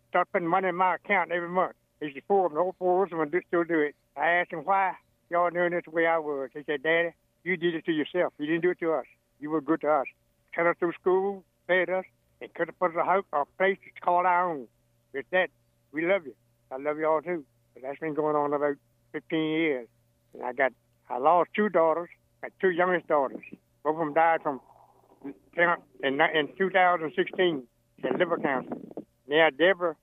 start 0.09 0.27
putting 0.31 0.47
money 0.47 0.69
in 0.69 0.75
my 0.75 0.95
account 0.95 1.31
every 1.31 1.49
month. 1.49 1.73
There's 1.99 2.13
four 2.27 2.45
of 2.45 2.53
them, 2.53 2.61
all 2.61 2.75
four 2.77 3.03
of 3.03 3.09
them 3.09 3.41
still 3.47 3.63
do 3.63 3.79
it. 3.79 3.95
I 4.15 4.27
asked 4.27 4.51
them 4.51 4.61
why 4.61 4.93
y'all 5.29 5.49
doing 5.49 5.71
this 5.71 5.83
the 5.85 5.91
way 5.91 6.05
I 6.05 6.17
was. 6.17 6.49
They 6.53 6.63
said, 6.63 6.83
Daddy, 6.83 7.09
you 7.43 7.57
did 7.57 7.75
it 7.75 7.85
to 7.85 7.91
yourself. 7.91 8.33
You 8.37 8.45
didn't 8.45 8.61
do 8.61 8.71
it 8.71 8.79
to 8.79 8.93
us. 8.93 9.05
You 9.39 9.49
were 9.49 9.61
good 9.61 9.81
to 9.81 9.89
us. 9.89 10.05
Cut 10.55 10.67
us 10.67 10.75
through 10.79 10.93
school, 10.93 11.43
fed 11.67 11.89
us, 11.89 12.05
and 12.41 12.53
could 12.53 12.67
have 12.67 12.79
put 12.79 12.95
a 12.95 13.21
or 13.31 13.41
a 13.41 13.45
place 13.57 13.77
to 13.83 14.01
call 14.01 14.25
our 14.25 14.51
own. 14.51 14.67
With 15.13 15.25
that, 15.31 15.49
we 15.91 16.05
love 16.05 16.25
you. 16.25 16.33
I 16.71 16.77
love 16.77 16.97
you 16.97 17.07
all 17.07 17.21
too. 17.21 17.43
But 17.73 17.83
that's 17.83 17.99
been 17.99 18.13
going 18.13 18.35
on 18.35 18.53
about 18.53 18.75
15 19.13 19.39
years. 19.39 19.87
And 20.33 20.43
I 20.43 20.53
got, 20.53 20.73
I 21.09 21.17
lost 21.17 21.51
two 21.55 21.69
daughters, 21.69 22.09
my 22.41 22.49
two 22.61 22.69
youngest 22.69 23.07
daughters. 23.07 23.43
Both 23.83 23.93
of 23.93 23.99
them 23.99 24.13
died 24.13 24.41
from 24.43 24.61
in, 25.23 26.21
in 26.33 26.49
2016 26.57 27.63
in 28.03 28.17
liver 28.17 28.37
cancer. 28.37 28.77
Now, 29.27 29.49
Deborah, 29.49 29.95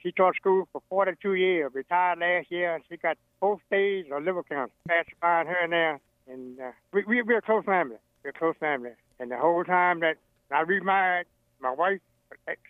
she 0.00 0.12
taught 0.12 0.36
school 0.36 0.68
for 0.72 0.82
42 0.88 1.34
years, 1.34 1.70
retired 1.74 2.18
last 2.20 2.50
year, 2.50 2.74
and 2.74 2.84
she 2.88 2.96
got 2.96 3.18
both 3.40 3.60
stages 3.66 4.10
of 4.12 4.22
liver 4.22 4.42
cancer. 4.42 4.72
Pacifying 4.86 5.48
her 5.48 5.66
now, 5.66 5.98
and 6.32 6.60
uh, 6.60 6.70
we, 6.92 7.04
we, 7.04 7.22
we're 7.22 7.38
a 7.38 7.42
close 7.42 7.64
family. 7.64 7.96
We're 8.22 8.30
a 8.30 8.32
close 8.32 8.54
family. 8.60 8.90
And 9.18 9.30
the 9.30 9.38
whole 9.38 9.64
time 9.64 10.00
that 10.00 10.16
I 10.50 10.60
remarried, 10.60 11.26
my 11.60 11.72
wife, 11.72 12.00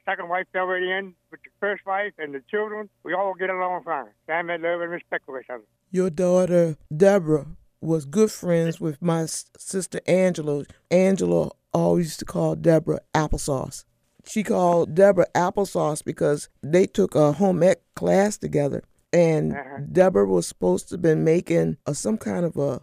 second 0.05 0.29
wife 0.29 0.47
fell 0.53 0.67
right 0.67 0.83
in 0.83 1.15
with 1.31 1.41
the 1.43 1.51
first 1.61 1.85
wife 1.87 2.13
and 2.19 2.35
the 2.35 2.43
children. 2.51 2.89
We 3.03 3.15
all 3.15 3.35
get 3.35 3.51
along 3.51 3.83
fine. 3.85 4.07
Family 4.27 4.59
love 4.59 4.81
and 4.81 4.91
respect 4.91 5.25
for 5.27 5.41
each 5.41 5.51
other. 5.51 5.65
Your 5.91 6.11
daughter, 6.11 6.77
Deborah, 6.95 7.47
was 7.81 8.05
good 8.05 8.31
friends 8.31 8.81
with 8.81 9.01
my 9.01 9.27
sister 9.27 10.01
Angela. 10.07 10.65
Angela 10.91 11.51
always 11.73 12.07
used 12.07 12.19
to 12.21 12.25
call 12.25 12.55
Deborah 12.57 13.01
applesauce. 13.15 13.85
She 14.27 14.43
called 14.43 14.95
Deborah 14.95 15.27
applesauce 15.35 16.05
because 16.05 16.49
they 16.63 16.87
took 16.87 17.15
a 17.15 17.33
home 17.33 17.63
ec 17.63 17.81
class 17.95 18.37
together. 18.37 18.83
and 19.13 19.55
Uh-huh. 19.55 19.79
Deborah 19.91 20.27
was 20.27 20.47
supposed 20.47 20.89
to 20.89 20.95
have 20.95 21.03
been 21.03 21.25
making 21.25 21.79
a, 21.87 21.95
some 21.95 22.19
kind 22.19 22.45
of 22.45 22.57
a 22.59 22.83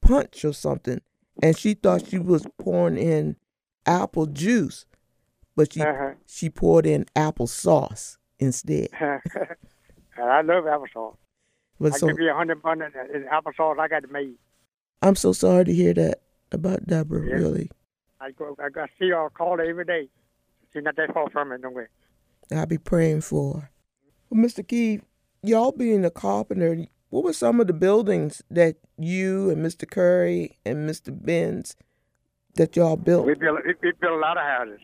punch 0.00 0.42
or 0.44 0.54
something, 0.54 1.00
and 1.42 1.58
she 1.58 1.74
thought 1.74 2.06
she 2.08 2.18
was 2.18 2.46
pouring 2.58 2.96
in 2.96 3.36
apple 3.84 4.24
juice, 4.26 4.86
but 5.56 5.72
she 5.72 5.80
Uh-huh. 5.82 6.12
she 6.26 6.50
poured 6.50 6.86
in 6.86 7.06
apple 7.16 7.46
sauce 7.46 8.18
instead. 8.38 8.88
I 10.18 10.42
love 10.42 10.64
applesauce. 10.64 11.16
But 11.80 11.94
I 11.94 11.96
so 11.98 12.06
give 12.08 12.18
you 12.20 12.30
a 12.30 12.34
hundred 12.34 12.62
bun 12.62 12.80
in 12.82 12.92
in 13.14 13.24
applesauce. 13.24 13.78
I 13.78 13.88
got 13.88 14.04
it 14.04 14.10
made. 14.12 14.36
I'm 15.02 15.14
so 15.16 15.32
sorry 15.32 15.64
to 15.64 15.74
hear 15.74 15.92
that 15.94 16.22
about 16.52 16.86
Deborah. 16.86 17.26
Yeah. 17.26 17.34
Really, 17.34 17.70
I 18.20 18.30
go. 18.30 18.56
I 18.62 18.70
got 18.70 18.88
see 18.98 19.10
her 19.10 19.28
call 19.30 19.58
her 19.58 19.64
every 19.64 19.84
day. 19.84 20.08
She's 20.72 20.82
not 20.82 20.96
that 20.96 21.12
far 21.12 21.28
from 21.30 21.52
it 21.52 21.60
nowhere. 21.60 21.90
I'll 22.52 22.66
be 22.66 22.78
praying 22.78 23.22
for. 23.22 23.60
her. 23.60 23.70
Well, 24.30 24.42
Mr. 24.42 24.64
Keeve, 24.66 25.02
y'all 25.42 25.72
being 25.72 26.04
a 26.04 26.10
carpenter, 26.10 26.86
what 27.10 27.24
were 27.24 27.32
some 27.32 27.60
of 27.60 27.66
the 27.66 27.72
buildings 27.72 28.42
that 28.50 28.76
you 28.98 29.50
and 29.50 29.64
Mr. 29.64 29.88
Curry 29.88 30.58
and 30.64 30.88
Mr. 30.88 31.10
Benz 31.12 31.76
that 32.54 32.74
y'all 32.76 32.96
built? 32.96 33.26
We 33.26 33.34
built. 33.34 33.58
We, 33.66 33.74
we 33.82 33.92
built 34.00 34.12
a 34.14 34.16
lot 34.16 34.36
of 34.38 34.44
houses. 34.44 34.80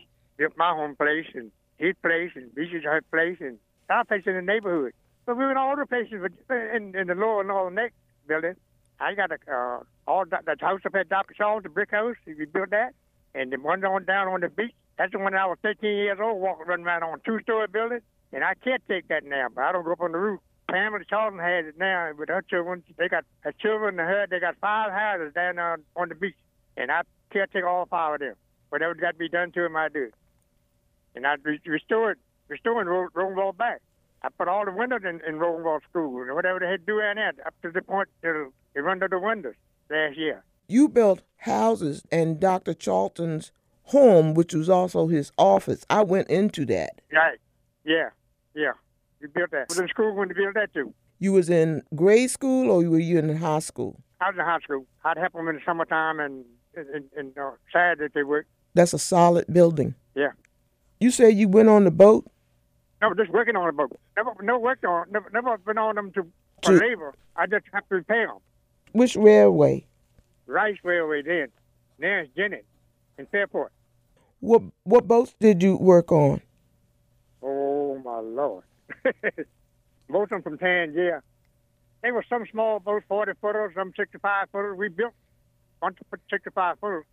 My 0.57 0.71
home 0.71 0.95
place 0.95 1.25
and 1.33 1.51
his 1.77 1.95
place 2.01 2.31
and 2.35 2.53
Beach's 2.55 2.85
place 3.11 3.37
and 3.39 3.57
our 3.89 4.05
place 4.05 4.23
in 4.25 4.35
the 4.35 4.41
neighborhood. 4.41 4.93
But 5.25 5.37
we 5.37 5.45
went 5.45 5.57
all 5.57 5.75
the 5.75 5.85
places 5.85 6.21
in, 6.49 6.95
in 6.95 7.07
the 7.07 7.15
lower 7.15 7.43
northern 7.43 7.75
neck 7.75 7.93
building. 8.27 8.55
I 8.99 9.15
got 9.15 9.31
a 9.31 9.37
uh, 9.51 9.83
all 10.07 10.25
that, 10.29 10.45
that 10.45 10.61
house 10.61 10.81
up 10.85 10.95
at 10.95 11.09
Dr. 11.09 11.33
Shaw's, 11.35 11.63
the 11.63 11.69
brick 11.69 11.91
house. 11.91 12.15
We 12.25 12.45
built 12.45 12.69
that, 12.71 12.93
and 13.33 13.51
the 13.51 13.57
one 13.57 13.83
on 13.83 14.05
down 14.05 14.27
on 14.27 14.41
the 14.41 14.49
beach. 14.49 14.73
That's 14.97 15.11
the 15.11 15.19
one 15.19 15.33
I 15.33 15.45
was 15.45 15.57
13 15.63 15.89
years 15.89 16.19
old, 16.21 16.41
walking 16.41 16.67
running 16.67 16.85
around 16.85 17.03
on 17.03 17.19
a 17.19 17.21
two-story 17.25 17.67
building. 17.67 17.99
And 18.31 18.43
I 18.43 18.53
can't 18.53 18.81
take 18.87 19.07
that 19.07 19.23
now, 19.25 19.47
but 19.53 19.63
I 19.63 19.71
don't 19.71 19.83
go 19.83 19.93
up 19.93 20.01
on 20.01 20.11
the 20.11 20.17
roof. 20.17 20.39
Pamela 20.69 21.03
Charlton 21.05 21.39
has 21.39 21.65
it 21.65 21.77
now 21.77 22.11
with 22.17 22.29
her 22.29 22.41
children. 22.41 22.83
They 22.97 23.07
got 23.07 23.25
her 23.41 23.51
children 23.51 23.99
and 23.99 24.07
her. 24.07 24.27
They 24.29 24.39
got 24.39 24.55
five 24.59 24.91
houses 24.91 25.33
down 25.33 25.59
on, 25.59 25.83
on 25.95 26.09
the 26.09 26.15
beach, 26.15 26.35
and 26.77 26.91
I 26.91 27.01
can't 27.31 27.51
take 27.51 27.63
all 27.63 27.85
five 27.85 28.15
of 28.15 28.19
them. 28.19 28.35
Whatever 28.69 28.95
got 28.95 29.11
to 29.11 29.17
be 29.17 29.29
done 29.29 29.51
to 29.51 29.61
them, 29.61 29.75
I 29.75 29.89
do. 29.89 30.11
And 31.15 31.25
I 31.27 31.35
re- 31.43 31.61
restored, 31.65 32.19
restoring 32.47 32.87
Ro- 32.87 33.09
Rosenwald 33.13 33.57
back. 33.57 33.81
I 34.21 34.29
put 34.29 34.47
all 34.47 34.65
the 34.65 34.71
windows 34.71 35.01
in, 35.03 35.21
in 35.27 35.37
Rosenwald 35.37 35.83
School, 35.89 36.21
and 36.21 36.33
whatever 36.33 36.59
they 36.59 36.67
had 36.67 36.79
to 36.81 36.85
do 36.85 36.99
in 36.99 37.15
there, 37.15 37.33
up 37.45 37.53
to 37.61 37.71
the 37.71 37.81
point 37.81 38.07
that 38.21 38.51
they 38.73 38.79
run 38.79 38.99
to 39.01 39.07
the 39.09 39.19
windows 39.19 39.55
last 39.89 40.17
year. 40.17 40.43
You 40.67 40.87
built 40.87 41.21
houses 41.37 42.03
and 42.11 42.39
Dr. 42.39 42.73
Charlton's 42.73 43.51
home, 43.87 44.33
which 44.33 44.53
was 44.53 44.69
also 44.69 45.07
his 45.07 45.31
office. 45.37 45.85
I 45.89 46.03
went 46.03 46.29
into 46.29 46.65
that. 46.67 47.01
Right. 47.11 47.37
Yeah. 47.83 48.09
Yeah. 48.55 48.71
You 49.21 49.27
built 49.27 49.51
that. 49.51 49.69
Was 49.69 49.79
in 49.79 49.89
school 49.89 50.15
when 50.15 50.29
you 50.29 50.35
built 50.35 50.53
that 50.55 50.73
too. 50.73 50.93
You 51.19 51.33
was 51.33 51.49
in 51.49 51.83
grade 51.95 52.29
school 52.31 52.71
or 52.71 52.89
were 52.89 52.99
you 52.99 53.19
in 53.19 53.35
high 53.37 53.59
school? 53.59 54.01
I 54.21 54.29
was 54.29 54.35
in 54.37 54.45
high 54.45 54.59
school. 54.59 54.85
I'd 55.03 55.17
help 55.17 55.33
them 55.33 55.47
in 55.49 55.55
the 55.55 55.61
summertime 55.65 56.19
and 56.19 56.45
and, 56.75 57.05
and 57.15 57.37
uh, 57.37 57.51
that 57.73 58.11
they 58.13 58.23
work. 58.23 58.47
That's 58.73 58.93
a 58.93 58.99
solid 58.99 59.45
building. 59.51 59.95
Yeah. 60.15 60.31
You 61.03 61.11
said 61.11 61.33
you 61.35 61.49
went 61.49 61.67
on 61.67 61.83
the 61.83 61.91
boat? 61.91 62.25
No, 63.01 63.13
just 63.13 63.29
working 63.29 63.57
on 63.57 63.67
a 63.67 63.73
boat. 63.73 63.91
Never, 64.15 64.31
never 64.41 64.57
worked 64.57 64.85
on. 64.85 65.11
Never, 65.11 65.29
never 65.33 65.57
been 65.57 65.77
on 65.77 65.95
them 65.95 66.13
to 66.13 66.25
To- 66.61 66.71
labor. 66.71 67.13
I 67.35 67.45
just 67.45 67.65
have 67.73 67.85
to 67.89 67.95
repair 67.95 68.27
them. 68.27 68.37
Which 68.93 69.17
railway? 69.17 69.85
Rice 70.47 70.77
Railway 70.81 71.21
then. 71.21 71.49
Now 71.99 72.19
it's 72.19 72.31
Jennett 72.37 72.65
in 73.17 73.25
Fairport. 73.25 73.73
What 74.39 74.61
what 74.85 75.05
boats 75.05 75.35
did 75.41 75.61
you 75.61 75.75
work 75.75 76.09
on? 76.13 76.39
Oh 77.41 77.97
my 77.99 78.19
lord. 78.19 78.63
Most 80.07 80.23
of 80.23 80.29
them 80.29 80.41
from 80.43 80.57
Tangier. 80.57 81.21
They 82.01 82.11
were 82.11 82.23
some 82.29 82.45
small 82.49 82.79
boats, 82.79 83.03
40 83.09 83.33
footers, 83.41 83.73
some 83.75 83.91
65 83.97 84.47
footers. 84.53 84.77
We 84.77 84.87
built 84.87 85.11
a 85.11 85.85
bunch 85.85 85.97
of 85.99 86.19
65 86.29 86.79
footers. 86.79 87.03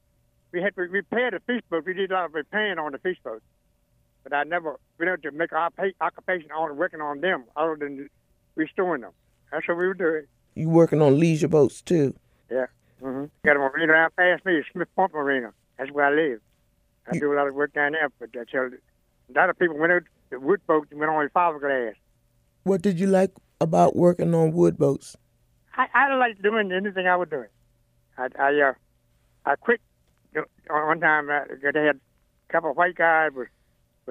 We 0.52 0.62
had 0.62 0.76
to 0.76 0.82
repair 0.82 1.32
the 1.32 1.40
fish 1.40 1.62
boats. 1.68 1.86
We 1.86 1.94
did 1.94 2.12
a 2.12 2.14
lot 2.14 2.26
of 2.26 2.34
repairing 2.34 2.78
on 2.78 2.92
the 2.92 2.98
fish 2.98 3.18
boats. 3.24 3.42
But 4.22 4.32
I 4.34 4.44
never 4.44 4.78
been 4.98 5.08
able 5.08 5.22
to 5.22 5.30
make 5.30 5.52
our 5.52 5.70
pa- 5.70 5.84
occupation 6.00 6.50
on 6.52 6.76
working 6.76 7.00
on 7.00 7.20
them 7.20 7.44
other 7.56 7.76
than 7.76 8.08
restoring 8.54 9.02
them. 9.02 9.12
That's 9.50 9.66
what 9.66 9.78
we 9.78 9.86
were 9.86 9.94
doing. 9.94 10.26
You 10.54 10.68
working 10.68 11.00
on 11.00 11.18
leisure 11.18 11.48
boats 11.48 11.80
too? 11.82 12.14
Yeah. 12.50 12.66
Mm-hmm. 13.02 13.26
Got 13.44 13.56
a 13.56 13.58
marina 13.58 13.94
out 13.94 14.16
past 14.16 14.44
me, 14.44 14.62
Smith 14.72 14.88
Point 14.94 15.14
Marina. 15.14 15.52
That's 15.78 15.90
where 15.90 16.06
I 16.06 16.14
live. 16.14 16.40
I 17.10 17.18
do 17.18 17.32
a 17.32 17.36
lot 17.36 17.48
of 17.48 17.54
work 17.54 17.72
down 17.72 17.92
there, 17.92 18.10
but 18.18 18.32
tell 18.32 18.44
you, 18.70 18.78
a 19.34 19.38
lot 19.38 19.50
of 19.50 19.58
people 19.58 19.78
went 19.78 19.92
out 19.92 20.02
the 20.30 20.38
wood 20.38 20.60
boats 20.66 20.88
and 20.90 21.00
went 21.00 21.10
on 21.10 21.28
fiberglass. 21.30 21.94
What 22.64 22.82
did 22.82 23.00
you 23.00 23.06
like 23.06 23.32
about 23.60 23.96
working 23.96 24.34
on 24.34 24.52
wood 24.52 24.76
boats? 24.78 25.16
I, 25.76 25.86
I 25.94 26.14
like 26.16 26.42
doing 26.42 26.70
anything 26.72 27.06
I 27.06 27.16
was 27.16 27.28
doing. 27.28 27.48
I 28.18 28.28
I 28.38 28.60
uh, 28.60 28.72
I 29.46 29.56
quit 29.56 29.80
on 30.36 30.86
one 30.86 31.00
time. 31.00 31.30
Uh, 31.30 31.40
they 31.72 31.84
had 31.86 31.96
a 31.96 32.52
couple 32.52 32.70
of 32.70 32.76
white 32.76 32.94
guys 32.94 33.30
were 33.32 33.50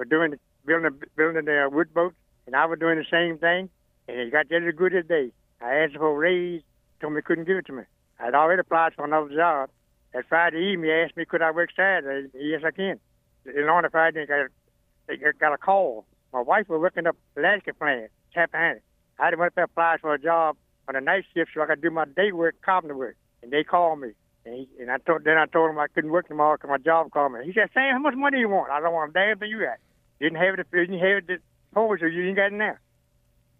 were 0.00 0.06
doing 0.06 0.34
building 0.64 0.98
building 1.14 1.44
their 1.44 1.68
wood 1.68 1.92
boats, 1.92 2.16
and 2.46 2.56
I 2.56 2.64
was 2.64 2.78
doing 2.78 2.96
the 2.96 3.04
same 3.10 3.38
thing. 3.38 3.68
And 4.08 4.18
it 4.18 4.32
got 4.32 4.48
just 4.48 4.64
as 4.66 4.74
good 4.74 4.96
as 4.96 5.04
they. 5.06 5.30
I 5.60 5.74
asked 5.74 5.96
for 5.96 6.08
a 6.08 6.14
raise, 6.14 6.62
told 7.00 7.12
me 7.12 7.18
they 7.18 7.22
couldn't 7.22 7.44
give 7.44 7.58
it 7.58 7.66
to 7.66 7.72
me. 7.72 7.82
I'd 8.18 8.34
already 8.34 8.60
applied 8.60 8.94
for 8.94 9.04
another 9.04 9.28
job. 9.28 9.68
That 10.14 10.24
Friday 10.28 10.72
evening, 10.72 10.90
he 10.90 10.92
asked 10.92 11.16
me 11.16 11.26
could 11.26 11.42
I 11.42 11.50
work 11.50 11.70
Saturday. 11.76 12.28
Yes, 12.34 12.62
I 12.64 12.70
can. 12.70 12.98
And 13.44 13.68
on 13.68 13.82
the 13.82 13.90
Friday, 13.90 14.22
I 14.22 15.16
got, 15.16 15.38
got 15.38 15.52
a 15.52 15.58
call. 15.58 16.06
My 16.32 16.40
wife 16.40 16.68
was 16.68 16.80
working 16.80 17.06
up 17.06 17.16
Alaska 17.36 17.74
plant, 17.74 18.10
Tappahannock. 18.34 18.80
I 19.18 19.28
went 19.36 19.48
up 19.48 19.54
there 19.54 19.64
applied 19.64 20.00
for 20.00 20.14
a 20.14 20.18
job 20.18 20.56
on 20.88 20.96
a 20.96 21.00
night 21.00 21.24
shift 21.34 21.50
so 21.54 21.60
I 21.60 21.66
could 21.66 21.82
do 21.82 21.90
my 21.90 22.06
day 22.06 22.32
work, 22.32 22.56
carpenter 22.64 22.96
work. 22.96 23.16
And 23.42 23.52
they 23.52 23.64
called 23.64 24.00
me. 24.00 24.12
And, 24.46 24.54
he, 24.54 24.68
and 24.80 24.90
I 24.90 24.96
told, 24.98 25.24
then 25.24 25.36
I 25.36 25.44
told 25.44 25.70
him 25.70 25.78
I 25.78 25.88
couldn't 25.88 26.10
work 26.10 26.28
tomorrow 26.28 26.56
because 26.56 26.70
my 26.70 26.78
job 26.78 27.10
called 27.10 27.32
me. 27.32 27.40
He 27.44 27.52
said, 27.52 27.68
Sam, 27.74 27.92
how 27.92 27.98
much 27.98 28.14
money 28.16 28.38
you 28.38 28.48
want? 28.48 28.70
I 28.70 28.80
don't 28.80 28.94
want 28.94 29.10
a 29.10 29.12
damn 29.12 29.38
thing 29.38 29.50
you 29.50 29.60
got. 29.60 29.78
Didn't 30.20 30.38
have 30.38 30.58
it, 30.58 30.66
you 30.72 30.80
didn't 30.86 30.98
have 30.98 31.28
it 31.28 31.42
before, 31.70 31.98
so 31.98 32.06
you 32.06 32.22
didn't 32.22 32.36
got 32.36 32.52
it 32.52 32.56
now. 32.56 32.76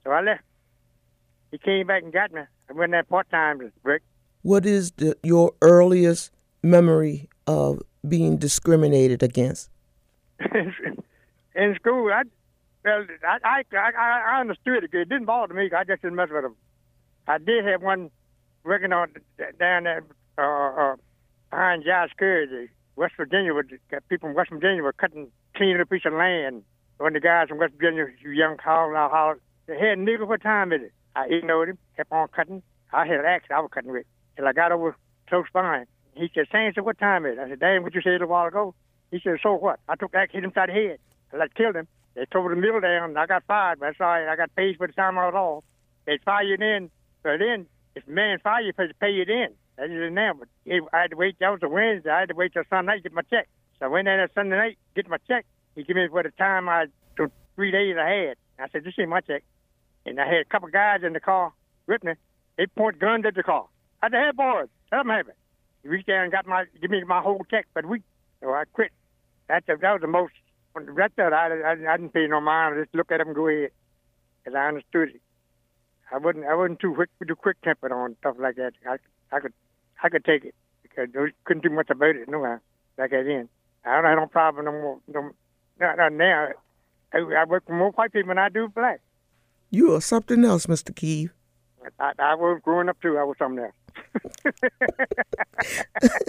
So 0.05 0.11
I 0.11 0.21
left. 0.21 0.43
He 1.51 1.59
came 1.59 1.87
back 1.87 2.03
and 2.03 2.13
got 2.13 2.33
me. 2.33 2.43
I 2.69 2.73
went 2.73 2.93
there 2.93 3.03
part-time 3.03 3.73
work. 3.83 4.03
What 4.43 4.65
is 4.65 4.93
the, 4.93 5.17
your 5.23 5.53
earliest 5.63 6.33
memory 6.63 7.29
of 7.47 7.83
being 8.07 8.37
discriminated 8.37 9.23
against? 9.23 9.71
in 11.55 11.75
school, 11.75 12.11
I 12.13 12.23
well, 12.85 13.05
I 13.27 13.39
I 13.45 13.77
I, 13.77 14.23
I 14.37 14.41
understood 14.41 14.85
it. 14.85 14.95
It 14.95 15.09
didn't 15.09 15.27
bother 15.27 15.53
me. 15.53 15.69
I 15.77 15.85
just 15.85 16.03
didn't 16.03 16.17
mess 16.17 16.29
with 16.33 16.43
them. 16.43 16.57
I 17.27 17.39
did 17.39 17.65
have 17.67 17.83
one 17.83 18.11
working 18.65 18.93
on 18.93 19.13
down 19.59 19.85
there 19.85 20.05
uh, 20.39 20.93
uh, 20.93 20.97
behind 21.51 21.85
Josh 21.85 22.11
Curry, 22.19 22.71
West 22.97 23.15
Virginia. 23.17 23.53
With 23.53 23.67
people 24.09 24.29
from 24.29 24.35
West 24.35 24.51
Virginia 24.51 24.83
were 24.83 24.95
cutting, 24.95 25.31
cleaning 25.61 25.79
a 25.79 25.85
piece 25.85 26.07
of 26.07 26.15
land. 26.15 26.63
Of 26.99 27.13
the 27.13 27.21
guys 27.21 27.49
from 27.49 27.59
West 27.59 27.75
Virginia, 27.79 28.07
young 28.25 28.57
holler, 28.59 28.95
now 28.95 29.11
holler, 29.11 29.39
they 29.67 29.79
had 29.79 29.99
nigga, 29.99 30.27
what 30.27 30.43
time 30.43 30.73
is 30.73 30.81
it? 30.83 30.93
I 31.15 31.27
ignored 31.27 31.69
him, 31.69 31.79
kept 31.97 32.13
on 32.13 32.29
cutting. 32.29 32.63
I 32.95 33.07
had 33.07 33.21
an 33.21 33.27
axe 33.27 33.49
I 33.51 33.61
was 33.61 33.71
cutting 33.73 33.93
with. 33.93 34.07
Till 34.37 34.49
I 34.49 34.53
got 34.53 34.73
over 34.73 34.97
close 35.29 35.45
behind. 35.53 35.87
He 36.15 36.31
said, 36.35 36.47
Sam, 36.51 36.73
said, 36.75 36.85
what 36.85 36.99
time 36.99 37.27
is 37.27 37.37
it? 37.37 37.41
I 37.41 37.49
said, 37.49 37.61
damn, 37.61 37.83
what 37.83 37.95
you 37.95 38.01
said 38.01 38.23
a 38.23 38.27
while 38.27 38.47
ago? 38.47 38.75
He 39.11 39.21
said, 39.23 39.37
so 39.43 39.55
what? 39.55 39.81
I 39.89 39.97
took 39.97 40.13
the 40.13 40.19
axe, 40.19 40.33
hit 40.33 40.45
him 40.45 40.53
side 40.55 40.71
the 40.71 40.73
head. 40.73 40.99
I 41.33 41.37
like 41.37 41.55
killed 41.55 41.77
him. 41.77 41.89
They 42.15 42.25
tore 42.25 42.49
the 42.49 42.57
middle 42.57 42.81
down, 42.81 43.11
and 43.11 43.19
I 43.19 43.27
got 43.27 43.45
fired, 43.47 43.81
but 43.81 43.87
that's 43.87 44.01
all 44.01 44.07
right. 44.07 44.29
I 44.29 44.37
got 44.37 44.55
paid 44.57 44.77
for 44.77 44.87
the 44.87 44.93
time 44.95 45.19
I 45.19 45.27
was 45.27 45.35
off. 45.35 45.65
They 46.07 46.19
fire 46.25 46.43
you 46.43 46.57
then, 46.57 46.91
but 47.23 47.39
then, 47.39 47.67
if 47.95 48.07
the 48.07 48.13
man 48.13 48.39
fire 48.43 48.63
you, 48.63 48.73
to 48.73 48.95
pay 48.99 49.11
you 49.11 49.27
then. 49.27 49.55
That 49.77 49.91
is 49.91 50.09
it 50.09 50.13
now, 50.13 50.33
but 50.39 50.49
I 50.93 51.03
had 51.03 51.11
to 51.11 51.17
wait, 51.17 51.37
that 51.41 51.51
was 51.51 51.61
a 51.63 51.69
Wednesday. 51.69 52.11
I 52.11 52.21
had 52.21 52.29
to 52.31 52.35
wait 52.35 52.53
till 52.53 52.65
Sunday 52.69 52.97
to 52.97 53.03
get 53.03 53.13
my 53.13 53.23
check. 53.23 53.49
So 53.81 53.87
I 53.87 53.89
went 53.89 54.09
in 54.09 54.19
that 54.19 54.31
Sunday 54.35 54.57
night, 54.57 54.79
get 54.95 55.09
my 55.09 55.17
check. 55.27 55.47
He 55.75 55.83
gave 55.83 55.97
me 55.97 56.07
for 56.09 56.23
the 56.23 56.31
time 56.33 56.69
I, 56.69 56.87
the 57.17 57.31
three 57.57 57.71
days 57.71 57.97
I 57.99 58.09
had. 58.09 58.37
I 58.59 58.69
said, 58.69 58.85
this 58.85 58.95
ain't 58.99 59.09
my 59.09 59.23
check. 59.23 59.43
And 60.05 60.21
I 60.21 60.27
had 60.27 60.43
a 60.43 60.45
couple 60.45 60.69
guys 60.69 61.01
in 61.03 61.15
the 61.15 61.21
car 61.21 61.53
with 61.87 62.05
me. 62.05 62.13
They 62.59 62.67
point 62.67 62.99
guns 62.99 63.25
at 63.27 63.35
the 63.35 63.43
car. 63.43 63.67
I 64.03 64.11
said, 64.11 64.21
hey, 64.21 64.31
boys, 64.35 64.69
let 64.93 64.99
them 64.99 65.09
have 65.09 65.29
it. 65.29 65.37
He 65.83 65.89
reached 65.89 66.09
down 66.09 66.25
and 66.25 66.33
got 66.33 66.47
my, 66.47 66.65
give 66.81 66.91
me 66.91 67.03
my 67.05 67.23
whole 67.23 67.41
check 67.51 67.67
for 67.73 67.81
the 67.81 67.89
week. 67.89 68.03
So 68.43 68.51
I 68.51 68.65
quit. 68.71 68.93
That's 69.49 69.67
the, 69.67 69.77
that 69.81 69.93
was 69.93 70.01
the 70.03 70.09
most, 70.09 70.35
that, 70.75 71.13
that 71.17 71.33
I, 71.33 71.49
I, 71.49 71.73
I 71.73 71.97
didn't 71.97 72.13
pay 72.13 72.27
no 72.27 72.41
mind. 72.41 72.75
I 72.75 72.83
just 72.83 72.95
look 72.95 73.11
at 73.11 73.21
him 73.21 73.29
and 73.29 73.37
go 73.37 73.49
ahead. 73.49 73.71
Because 74.45 74.57
I 74.57 74.69
understood 74.69 75.09
it. 75.09 75.21
I 76.13 76.19
wasn't, 76.19 76.45
I 76.45 76.55
wasn't 76.55 76.81
too 76.81 76.95
quick, 76.95 77.11
too 77.27 77.37
quick 77.37 77.57
tempered 77.63 77.93
on 77.93 78.17
stuff 78.21 78.37
like 78.39 78.57
that. 78.57 78.73
I, 78.87 78.97
I 79.35 79.41
could, 79.41 79.53
I 80.03 80.09
could 80.11 80.25
take 80.25 80.45
it 80.45 80.55
because 80.83 81.09
I 81.17 81.29
couldn't 81.45 81.63
do 81.63 81.71
much 81.71 81.89
about 81.89 82.17
it 82.17 82.29
no 82.29 82.45
how, 82.45 82.59
like 82.99 83.13
I 83.13 83.23
then. 83.23 83.49
I 83.85 83.95
don't 83.97 84.05
have 84.05 84.19
no 84.19 84.27
problem 84.27 84.65
no 84.67 84.73
more. 84.73 84.99
No, 85.09 85.31
not 85.97 86.13
now. 86.13 86.49
I, 87.13 87.19
I 87.19 87.45
work 87.45 87.67
for 87.67 87.73
more 87.75 87.91
white 87.93 88.13
people 88.13 88.29
than 88.29 88.39
I 88.39 88.49
do 88.49 88.69
black. 88.69 89.01
You 89.71 89.95
are 89.95 90.01
something 90.01 90.45
else, 90.45 90.67
Mr. 90.67 90.93
Keeve. 90.95 91.31
I, 91.99 92.13
I 92.19 92.35
was 92.35 92.61
growing 92.63 92.89
up 92.89 93.01
too. 93.01 93.17
I 93.19 93.25
was 93.25 93.37
something 93.39 93.65
else. 93.65 93.75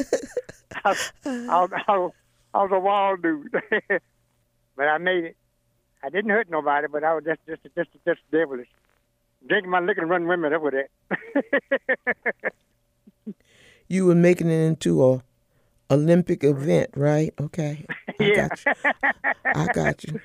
I, 0.86 0.96
I, 1.25 1.62
was- 1.62 1.72
I, 1.88 1.98
was- 1.98 2.12
I 2.53 2.63
was 2.63 2.72
a 2.74 2.79
wild 2.79 3.22
dude, 3.22 3.51
but 4.75 4.84
I 4.88 4.98
made 4.98 5.24
it. 5.25 5.38
I 6.03 6.10
didn't 6.10 6.31
hurt 6.31 6.50
nobody, 6.50 6.88
but 6.91 7.03
I 7.03 7.13
was 7.13 7.24
just 7.24 7.39
just 7.48 7.62
just 7.75 7.89
just 8.05 8.20
devilish. 8.31 8.67
drinking 9.48 9.70
my 9.72 9.79
liquor 9.79 10.01
and 10.01 10.10
running 10.10 10.27
women 10.27 10.51
over 10.53 10.72
there. 10.72 10.89
you 13.88 14.05
were 14.05 14.15
making 14.15 14.50
it 14.50 14.65
into 14.65 15.03
a 15.05 15.22
Olympic 15.91 16.43
event, 16.43 16.89
right? 16.95 17.33
Okay. 17.39 17.86
I 18.19 18.24
yeah. 18.24 18.48
got 18.48 18.65
you. 18.65 18.74
I 19.45 19.67
got 19.74 20.03
you. 20.03 20.21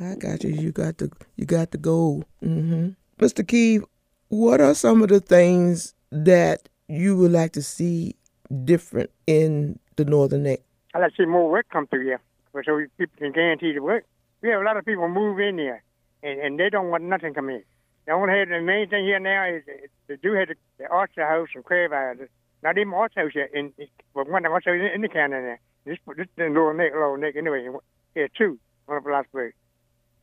I 0.00 0.14
got 0.16 0.44
you. 0.44 0.50
You 0.50 0.72
got 0.72 0.98
the 0.98 1.10
you 1.36 1.44
got 1.44 1.70
the 1.70 1.78
gold. 1.78 2.24
Mm-hmm. 2.42 2.90
Mr. 3.22 3.44
Keeve, 3.44 3.84
what 4.28 4.60
are 4.60 4.74
some 4.74 5.02
of 5.02 5.08
the 5.08 5.20
things 5.20 5.94
that 6.10 6.68
you 6.88 7.16
would 7.16 7.32
like 7.32 7.52
to 7.52 7.62
see 7.62 8.16
different 8.64 9.10
in 9.26 9.78
the 9.96 10.04
Northern 10.04 10.44
Neck? 10.44 10.60
I'd 10.94 11.00
like 11.00 11.14
to 11.16 11.22
see 11.22 11.26
more 11.26 11.50
work 11.50 11.66
come 11.70 11.86
through 11.86 12.04
here, 12.04 12.20
so 12.52 12.80
people 12.98 13.16
can 13.18 13.32
guarantee 13.32 13.72
the 13.72 13.82
work. 13.82 14.04
We 14.42 14.50
have 14.50 14.60
a 14.60 14.64
lot 14.64 14.76
of 14.76 14.84
people 14.84 15.08
move 15.08 15.40
in 15.40 15.58
here, 15.58 15.82
and, 16.22 16.40
and 16.40 16.60
they 16.60 16.70
don't 16.70 16.90
want 16.90 17.04
nothing 17.04 17.34
come 17.34 17.50
in. 17.50 17.62
The 18.06 18.12
only 18.12 18.44
the 18.44 18.60
main 18.60 18.88
thing 18.88 19.04
here 19.04 19.18
now 19.18 19.44
is 19.46 19.62
they 20.06 20.16
do 20.16 20.32
have 20.34 20.48
the, 20.48 20.54
the 20.78 20.86
Archer 20.88 21.26
House 21.26 21.48
and 21.54 21.64
Crab 21.64 21.92
Island. 21.92 22.28
Not 22.66 22.78
even 22.78 22.92
yet, 23.32 23.50
in, 23.54 23.72
but 24.12 24.28
one 24.28 24.44
Archer 24.44 24.76
House 24.76 24.90
in, 24.90 24.94
in 24.96 25.00
the 25.00 25.08
county 25.08 25.36
uh, 25.36 25.40
there. 25.40 25.60
This 25.84 25.98
this 26.16 26.26
the 26.36 26.46
lower 26.46 26.74
neck, 26.74 26.90
lower 26.92 27.16
neck 27.16 27.34
anyway. 27.38 27.68
Here 28.12 28.28
two, 28.36 28.58
one 28.86 28.98
of 28.98 29.04
Plattsburgh. 29.04 29.52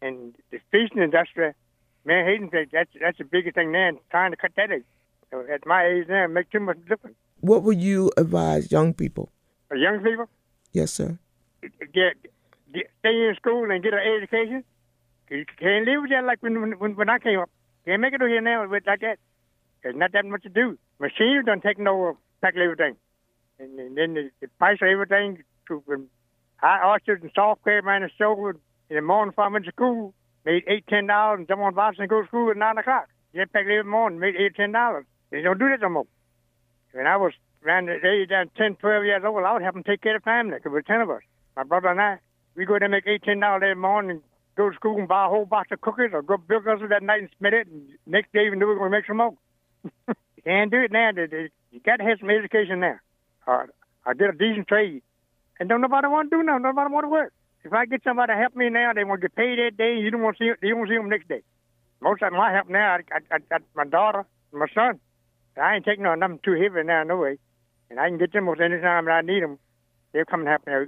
And 0.02 0.36
the 0.52 0.60
fishing 0.70 1.02
industry, 1.02 1.54
man, 2.04 2.50
said 2.52 2.68
that's 2.74 2.90
that's 3.00 3.18
the 3.18 3.24
biggest 3.24 3.56
thing 3.56 3.72
now. 3.72 3.92
Trying 4.12 4.32
to 4.32 4.36
cut 4.36 4.52
that 4.58 4.72
out. 4.72 4.82
So 5.32 5.46
at 5.50 5.66
my 5.66 5.86
age 5.86 6.10
now, 6.10 6.26
it 6.26 6.28
make 6.28 6.52
too 6.52 6.60
much 6.60 6.80
difference. 6.86 7.16
What 7.40 7.64
would 7.64 7.80
you 7.80 8.12
advise 8.18 8.70
young 8.70 8.94
people? 8.94 9.32
For 9.70 9.78
young 9.78 10.04
people, 10.04 10.26
Yes, 10.74 10.92
sir. 10.92 11.18
get, 11.62 12.14
get 12.74 12.92
stay 13.00 13.28
in 13.30 13.36
school 13.38 13.72
and 13.72 13.82
get 13.82 13.94
an 13.94 14.02
education. 14.18 14.66
You 15.30 15.46
can't 15.58 15.88
live 15.88 16.02
with 16.02 16.12
that 16.12 16.26
like 16.26 16.44
when 16.44 16.78
when, 16.78 16.98
when 16.98 17.10
I 17.10 17.20
came 17.20 17.40
up. 17.40 17.50
Can't 17.86 18.02
make 18.02 18.14
it 18.14 18.22
over 18.22 18.28
here 18.28 18.42
now 18.42 18.68
with 18.68 18.86
like 18.86 19.00
that. 19.00 19.18
There's 19.82 19.96
not 19.96 20.12
that 20.12 20.26
much 20.26 20.44
to 20.44 20.50
do. 20.50 20.78
Machines 21.00 21.46
done 21.46 21.62
taking 21.62 21.88
over, 21.88 22.16
tackle 22.44 22.62
everything, 22.62 22.96
and, 23.60 23.80
and 23.80 23.98
then 23.98 24.14
the, 24.14 24.30
the 24.42 24.48
price 24.60 24.80
of 24.82 24.88
everything. 24.88 25.44
To, 25.70 25.82
from 25.88 26.10
high 26.58 26.80
archers 26.80 27.20
and 27.22 27.32
soft 27.34 27.62
crab 27.62 27.86
man 27.86 28.04
and 28.04 28.12
so 28.18 28.52
in 28.90 28.96
the 28.96 29.02
morning 29.02 29.32
before 29.32 29.46
I 29.46 29.48
went 29.48 29.66
to 29.66 29.72
school, 29.72 30.14
made 30.46 30.64
eight 30.68 30.86
ten 30.88 31.08
dollars 31.08 31.40
and 31.40 31.48
jump 31.48 31.62
on 31.62 31.74
bus 31.74 31.96
and 31.98 32.10
go 32.10 32.22
to 32.22 32.28
school 32.28 32.52
at 32.52 32.58
nine 32.58 32.78
o'clock. 32.78 33.08
Get 33.34 33.52
back 33.54 33.62
every 33.62 33.84
morning, 33.84 34.20
made 34.20 34.36
eight 34.36 34.56
ten 34.56 34.74
dollars. 34.74 35.06
They 35.32 35.42
don't 35.42 35.58
do 35.58 35.70
that 35.70 35.82
no 35.82 35.90
more. 35.90 36.08
When 36.92 37.08
I 37.08 37.18
was 37.18 37.34
around 37.66 37.88
the 37.88 37.96
age 38.06 38.30
down 38.30 38.52
10, 38.58 38.76
12 38.76 39.06
years 39.06 39.24
old, 39.26 39.44
I 39.44 39.54
would 39.54 39.64
have 39.64 39.74
them 39.74 39.84
take 39.84 40.02
care 40.02 40.16
of 40.16 40.22
the 40.22 40.26
family. 40.26 40.58
There 40.62 40.72
were 40.72 40.82
ten 40.82 41.02
of 41.02 41.10
us. 41.10 41.22
My 41.56 41.64
brother 41.64 41.88
and 41.88 42.02
I, 42.02 42.20
we 42.56 42.66
go 42.66 42.74
there 42.74 42.84
and 42.84 42.92
make 42.92 43.08
eight 43.08 43.24
ten 43.24 43.40
dollars 43.40 43.64
every 43.64 43.76
morning 43.76 44.12
and 44.12 44.22
go 44.56 44.70
to 44.70 44.76
school 44.76 45.00
and 45.00 45.08
buy 45.08 45.26
a 45.26 45.30
whole 45.30 45.46
box 45.46 45.70
of 45.72 45.82
cookies 45.82 46.12
or 46.14 46.22
go 46.22 46.38
build 46.38 46.68
us 46.68 46.80
that 46.90 47.04
night 47.04 47.22
and 47.22 47.30
spend 47.32 47.56
it. 47.56 47.68
And 47.68 47.88
next 48.06 48.32
day, 48.34 48.46
even 48.46 48.60
we 48.60 48.66
were 48.66 48.76
going 48.76 48.92
to 48.92 48.98
make 48.98 49.08
some 49.08 49.18
more. 49.18 49.34
can't 50.44 50.72
do 50.72 50.82
it 50.82 50.92
now. 50.92 51.12
You 51.74 51.80
got 51.80 51.98
to 51.98 52.04
have 52.04 52.20
some 52.20 52.30
education 52.30 52.80
now. 52.80 53.00
Or, 53.48 53.68
or 54.06 54.14
get 54.14 54.30
a 54.30 54.38
decent 54.38 54.68
trade. 54.68 55.02
And 55.60 55.68
don't 55.68 55.82
nobody 55.82 56.08
want 56.08 56.30
to 56.30 56.38
do 56.38 56.44
nothing. 56.44 56.62
Nobody 56.62 56.94
want 56.94 57.04
to 57.06 57.10
work. 57.10 57.34
If 57.66 57.74
I 57.74 57.86
get 57.86 58.04
somebody 58.04 58.32
to 58.32 58.38
help 58.38 58.56
me 58.56 58.70
now, 58.70 58.94
they 58.94 59.04
want 59.04 59.22
to 59.22 59.28
get 59.28 59.36
paid 59.36 59.58
that 59.58 59.76
day. 59.76 59.98
You 59.98 60.12
don't 60.12 60.22
want 60.22 60.38
to 60.38 60.44
see. 60.44 60.52
You 60.62 60.76
don't 60.76 60.88
see 60.88 60.96
them 60.96 61.10
next 61.10 61.28
day. 61.28 61.42
Most 62.00 62.22
of 62.22 62.32
them 62.32 62.40
I 62.40 62.54
help 62.54 62.70
now. 62.70 62.98
I, 62.98 63.00
I, 63.12 63.36
I 63.36 63.38
got 63.50 63.62
my 63.76 63.86
daughter, 63.86 64.26
my 64.52 64.68
son. 64.76 65.00
I 65.58 65.76
ain't 65.76 65.86
taking 65.86 66.06
on 66.06 66.20
nothing 66.20 66.40
too 66.44 66.54
heavy 66.54 66.84
now, 66.84 67.04
no 67.04 67.18
way. 67.18 67.38
And 67.90 68.00
I 68.00 68.10
can 68.10 68.18
get 68.18 68.34
them 68.34 68.46
most 68.46 68.60
any 68.62 68.80
time 68.80 69.06
that 69.06 69.12
I 69.12 69.22
need 69.22 69.42
them. 69.42 69.58
They'll 70.12 70.26
come 70.26 70.42
and 70.42 70.50
help 70.50 70.68
me 70.68 70.74
out. 70.74 70.88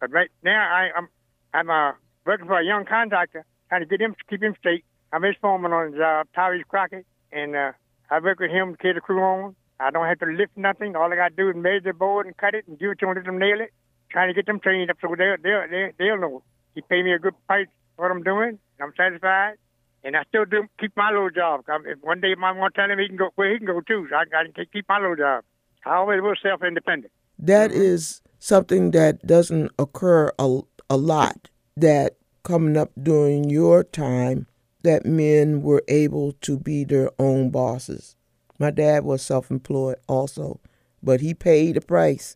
But 0.00 0.12
right 0.12 0.30
now, 0.42 0.60
I, 0.60 0.90
I'm 0.96 1.08
I'm 1.54 1.70
uh, 1.70 1.92
working 2.26 2.46
for 2.46 2.58
a 2.58 2.64
young 2.64 2.86
contractor, 2.86 3.44
trying 3.68 3.82
to 3.82 3.86
get 3.86 4.00
him 4.00 4.16
keep 4.28 4.42
him 4.42 4.54
straight. 4.58 4.84
I'm 5.12 5.22
his 5.22 5.36
foreman 5.40 5.72
on 5.72 5.92
his 5.92 6.00
uh, 6.00 6.24
Tyrese 6.36 6.66
Crockett, 6.66 7.06
and 7.30 7.54
uh, 7.54 7.72
I 8.10 8.20
work 8.20 8.40
with 8.40 8.50
him 8.50 8.72
to 8.72 8.78
carry 8.78 8.94
the 8.94 9.00
crew 9.00 9.22
on. 9.22 9.56
I 9.80 9.90
don't 9.90 10.06
have 10.06 10.18
to 10.20 10.26
lift 10.26 10.56
nothing. 10.56 10.96
All 10.96 11.12
I 11.12 11.16
got 11.16 11.28
to 11.28 11.34
do 11.36 11.50
is 11.50 11.56
measure 11.56 11.80
the 11.80 11.92
board 11.92 12.26
and 12.26 12.36
cut 12.36 12.54
it 12.54 12.66
and 12.66 12.78
give 12.78 12.90
it 12.90 12.98
to 13.00 13.06
them, 13.06 13.14
let 13.14 13.24
them 13.24 13.38
nail 13.38 13.60
it. 13.60 13.72
Trying 14.10 14.28
to 14.28 14.34
get 14.34 14.46
them 14.46 14.58
trained 14.58 14.90
up 14.90 14.96
so 15.00 15.14
they'll, 15.16 15.36
they'll, 15.42 15.68
they'll, 15.70 15.90
they'll 15.98 16.18
know. 16.18 16.42
He 16.74 16.80
pay 16.80 17.02
me 17.02 17.12
a 17.12 17.18
good 17.18 17.34
price 17.46 17.66
for 17.94 18.02
what 18.08 18.10
I'm 18.10 18.22
doing. 18.22 18.58
And 18.78 18.80
I'm 18.80 18.92
satisfied. 18.96 19.54
And 20.02 20.16
I 20.16 20.24
still 20.28 20.44
do 20.44 20.66
keep 20.80 20.96
my 20.96 21.10
little 21.10 21.30
job. 21.30 21.64
If 21.84 21.98
one 22.02 22.20
day 22.20 22.34
my 22.34 22.52
want 22.52 22.74
to 22.74 22.80
tell 22.80 22.90
him 22.90 22.98
he 22.98 23.08
can 23.08 23.16
go 23.16 23.30
where 23.34 23.52
he 23.52 23.58
can 23.58 23.66
go 23.66 23.80
too. 23.80 24.06
So 24.10 24.16
I 24.16 24.24
got 24.24 24.52
to 24.54 24.66
keep 24.66 24.88
my 24.88 24.98
little 24.98 25.16
job. 25.16 25.44
I 25.84 25.94
always 25.96 26.20
was 26.20 26.38
self-independent. 26.42 27.12
That 27.38 27.70
is 27.70 28.20
something 28.38 28.90
that 28.92 29.26
doesn't 29.26 29.70
occur 29.78 30.32
a, 30.38 30.60
a 30.90 30.96
lot. 30.96 31.50
That 31.76 32.16
coming 32.42 32.76
up 32.76 32.90
during 33.00 33.50
your 33.50 33.84
time, 33.84 34.46
that 34.82 35.04
men 35.04 35.62
were 35.62 35.82
able 35.88 36.32
to 36.40 36.58
be 36.58 36.84
their 36.84 37.10
own 37.18 37.50
bosses. 37.50 38.16
My 38.58 38.70
dad 38.70 39.04
was 39.04 39.22
self-employed 39.22 39.96
also, 40.08 40.60
but 41.02 41.20
he 41.20 41.32
paid 41.34 41.76
a 41.76 41.80
price 41.80 42.34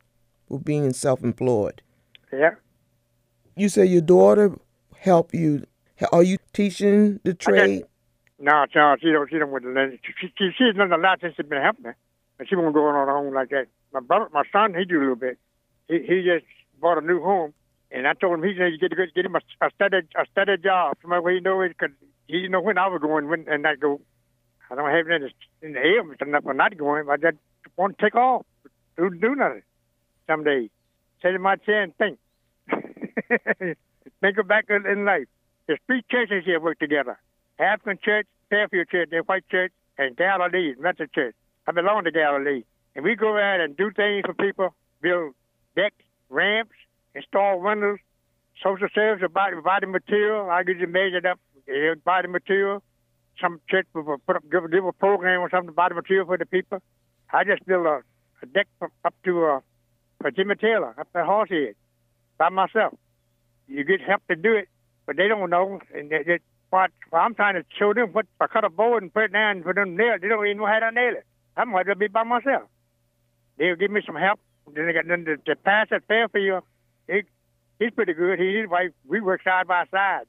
for 0.49 0.61
being 0.61 0.93
self-employed. 0.93 1.83
Yeah. 2.33 2.55
You 3.57 3.69
say 3.69 3.87
your 3.87 4.03
daughter 4.03 4.57
helped 4.97 5.35
you. 5.35 5.67
Are 6.13 6.23
you 6.23 6.39
teaching 6.53 7.21
the 7.25 7.35
trade? 7.35 7.85
No, 8.39 8.65
no, 8.75 8.97
she 9.01 9.11
don't. 9.11 9.31
She 9.31 9.39
don't 9.39 9.51
want 9.51 9.65
to 9.65 9.71
learn. 9.71 9.99
She, 10.05 10.29
she, 10.37 10.51
she's 10.57 10.77
done 10.77 10.93
a 10.93 10.97
lot 10.97 11.21
since 11.21 11.35
she's 11.37 11.47
been 11.47 11.63
helping 11.63 11.85
me, 11.85 11.91
but 12.39 12.49
she 12.49 12.57
won't 12.57 12.75
go 12.75 12.87
on 12.87 12.95
her 12.95 13.17
own 13.17 13.33
like 13.35 13.51
that. 13.51 13.67
My 13.93 14.01
brother, 14.01 14.29
my 14.33 14.43
son, 14.51 14.75
he 14.75 14.85
do 14.85 14.99
a 14.99 15.01
little 15.01 15.17
bit. 15.17 15.39
He 15.89 15.99
he 15.99 16.23
just 16.23 16.47
bought 16.81 16.99
a 16.99 17.07
new 17.07 17.23
home, 17.23 17.53
and 17.91 18.09
I 18.09 18.15
told 18.15 18.35
him 18.35 18.43
he 18.43 18.55
said 18.57 18.73
you 18.73 18.79
get 18.79 18.91
to 18.91 19.07
get 19.15 19.27
him 19.27 19.37
a, 19.37 19.41
a 19.65 19.71
steady 19.75 19.99
a 20.17 20.25
steady 20.33 20.57
job, 20.63 20.97
somewhere 21.03 21.23
where 21.23 21.35
he 21.35 21.41
know 21.41 21.61
it, 21.61 21.79
cause 21.79 21.91
he 22.27 22.49
know 22.49 22.61
when 22.61 22.79
I 22.79 22.89
was 22.89 23.01
going 23.01 23.29
when 23.29 23.47
and 23.49 23.67
I 23.67 23.77
go. 23.77 24.01
I 24.73 24.75
don't 24.75 24.91
have 24.91 25.07
any 25.07 25.35
in 25.61 25.73
the 25.73 25.81
air 25.81 26.03
for 26.03 26.55
not 26.55 26.79
going. 26.79 27.07
I 27.11 27.17
just 27.19 27.37
want 27.77 27.99
to 27.99 28.05
take 28.05 28.15
off, 28.15 28.47
do 28.97 29.11
do 29.11 29.35
nothing. 29.35 29.63
Someday, 30.27 30.71
sit 31.21 31.35
in 31.35 31.43
my 31.43 31.57
chair 31.57 31.83
and 31.83 31.95
think. 31.99 32.19
think 34.21 34.49
back 34.49 34.65
in 34.71 35.05
life. 35.05 35.27
There's 35.67 35.79
three 35.87 36.03
churches 36.11 36.47
here 36.47 36.59
work 36.59 36.79
together: 36.79 37.21
African 37.59 37.99
Church, 38.03 38.27
Fairfield 38.49 38.89
Church, 38.89 39.11
the 39.11 39.19
White 39.19 39.47
Church, 39.51 39.73
and 39.99 40.17
Galilee 40.17 40.75
Methodist 40.79 41.15
Church. 41.15 41.35
I 41.67 41.73
belong 41.73 42.05
to 42.05 42.11
Galilee, 42.11 42.65
and 42.97 43.05
we 43.05 43.15
go 43.15 43.29
around 43.29 43.61
and 43.61 43.77
do 43.77 43.91
things 43.91 44.25
for 44.25 44.33
people, 44.33 44.75
build 45.03 45.35
decks, 45.77 46.03
ramps, 46.31 46.73
install 47.15 47.61
windows, 47.61 47.99
social 48.63 48.89
service, 48.95 49.31
buy, 49.35 49.51
buy 49.63 49.81
the 49.83 49.87
material. 49.87 50.49
I 50.49 50.63
get 50.63 50.81
it 50.81 50.89
measured 50.89 51.27
up, 51.27 51.39
the 51.67 52.29
material. 52.29 52.83
Some 53.41 53.61
church 53.69 53.87
will 53.95 54.19
put 54.27 54.37
up, 54.37 54.45
give, 54.51 54.71
give 54.71 54.85
a 54.85 54.93
program 54.93 55.41
or 55.41 55.51
something 55.51 55.69
to 55.69 55.73
buy 55.73 55.89
the 55.89 55.95
material 55.95 56.27
for 56.27 56.39
the 56.39 56.47
people. 56.47 56.79
I 57.33 57.45
just 57.45 57.65
build 57.65 57.87
a, 57.87 58.03
a 58.43 58.47
deck 58.47 58.69
up 58.83 59.15
to 59.25 59.45
uh, 59.47 59.61
for 60.21 60.31
Jimmy 60.31 60.55
Taylor 60.55 60.95
up 60.99 61.09
at 61.15 61.25
Horsehead 61.25 61.75
by 62.39 62.49
myself. 62.51 62.95
You 63.69 63.85
get 63.85 64.01
help 64.01 64.23
to 64.29 64.37
do 64.37 64.55
it, 64.55 64.69
but 65.07 65.17
they 65.17 65.29
don't 65.29 65.51
know. 65.51 65.81
And 65.95 66.11
they, 66.11 66.23
they, 66.25 66.39
what, 66.71 66.91
well, 67.11 67.23
I'm 67.23 67.35
trying 67.35 67.55
to 67.55 67.65
show 67.79 67.93
them 67.95 68.13
what 68.13 68.27
I 68.41 68.47
cut 68.47 68.65
a 68.65 68.71
board 68.71 69.03
and 69.03 69.13
put 69.13 69.25
it 69.25 69.33
down 69.33 69.63
for 69.63 69.75
them 69.75 69.97
nail. 69.97 70.17
They 70.21 70.29
don't 70.29 70.47
even 70.47 70.59
know 70.59 70.67
how 70.67 70.79
to 70.79 70.91
nail 70.91 71.15
it. 71.15 71.27
I'm 71.57 71.71
going 71.71 71.87
to 71.87 71.97
be 71.97 72.09
by 72.09 72.23
myself. 72.23 72.65
They'll 73.59 73.77
give 73.77 73.91
me 73.91 74.01
some 74.07 74.17
help. 74.17 74.41
Then 74.73 74.87
they 74.87 74.93
got 74.93 75.07
then 75.07 75.25
the, 75.25 75.37
the 75.45 75.57
pass 75.57 75.89
at 75.91 76.07
Fairfield. 76.07 76.63
He, 77.09 77.23
he's 77.79 77.91
pretty 77.91 78.15
good. 78.15 78.39
He 78.39 78.57
his 78.61 78.71
wife. 78.71 78.91
We 79.07 79.21
work 79.21 79.43
side 79.43 79.67
by 79.67 79.85
side. 79.91 80.27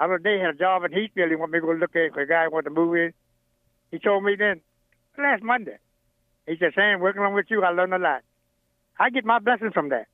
Other 0.00 0.18
day 0.18 0.38
had 0.38 0.56
a 0.56 0.58
job 0.58 0.84
in 0.84 0.92
Heathfield. 0.92 1.30
He 1.30 1.36
wanted 1.36 1.52
me 1.52 1.60
to 1.60 1.66
go 1.66 1.72
look 1.72 1.94
at 1.96 2.18
a 2.18 2.26
guy 2.26 2.48
wanted 2.48 2.70
to 2.70 2.74
move 2.74 2.94
in. 2.96 3.12
He 3.90 3.98
told 3.98 4.24
me 4.24 4.34
then 4.36 4.60
last 5.16 5.42
Monday. 5.42 5.78
He 6.46 6.56
said, 6.58 6.72
"Sam, 6.74 7.00
working 7.00 7.20
along 7.20 7.34
with 7.34 7.46
you, 7.48 7.62
I 7.62 7.70
learned 7.70 7.94
a 7.94 7.98
lot. 7.98 8.22
I 8.98 9.10
get 9.10 9.24
my 9.24 9.38
blessings 9.38 9.72
from 9.72 9.88
that, 9.90 10.08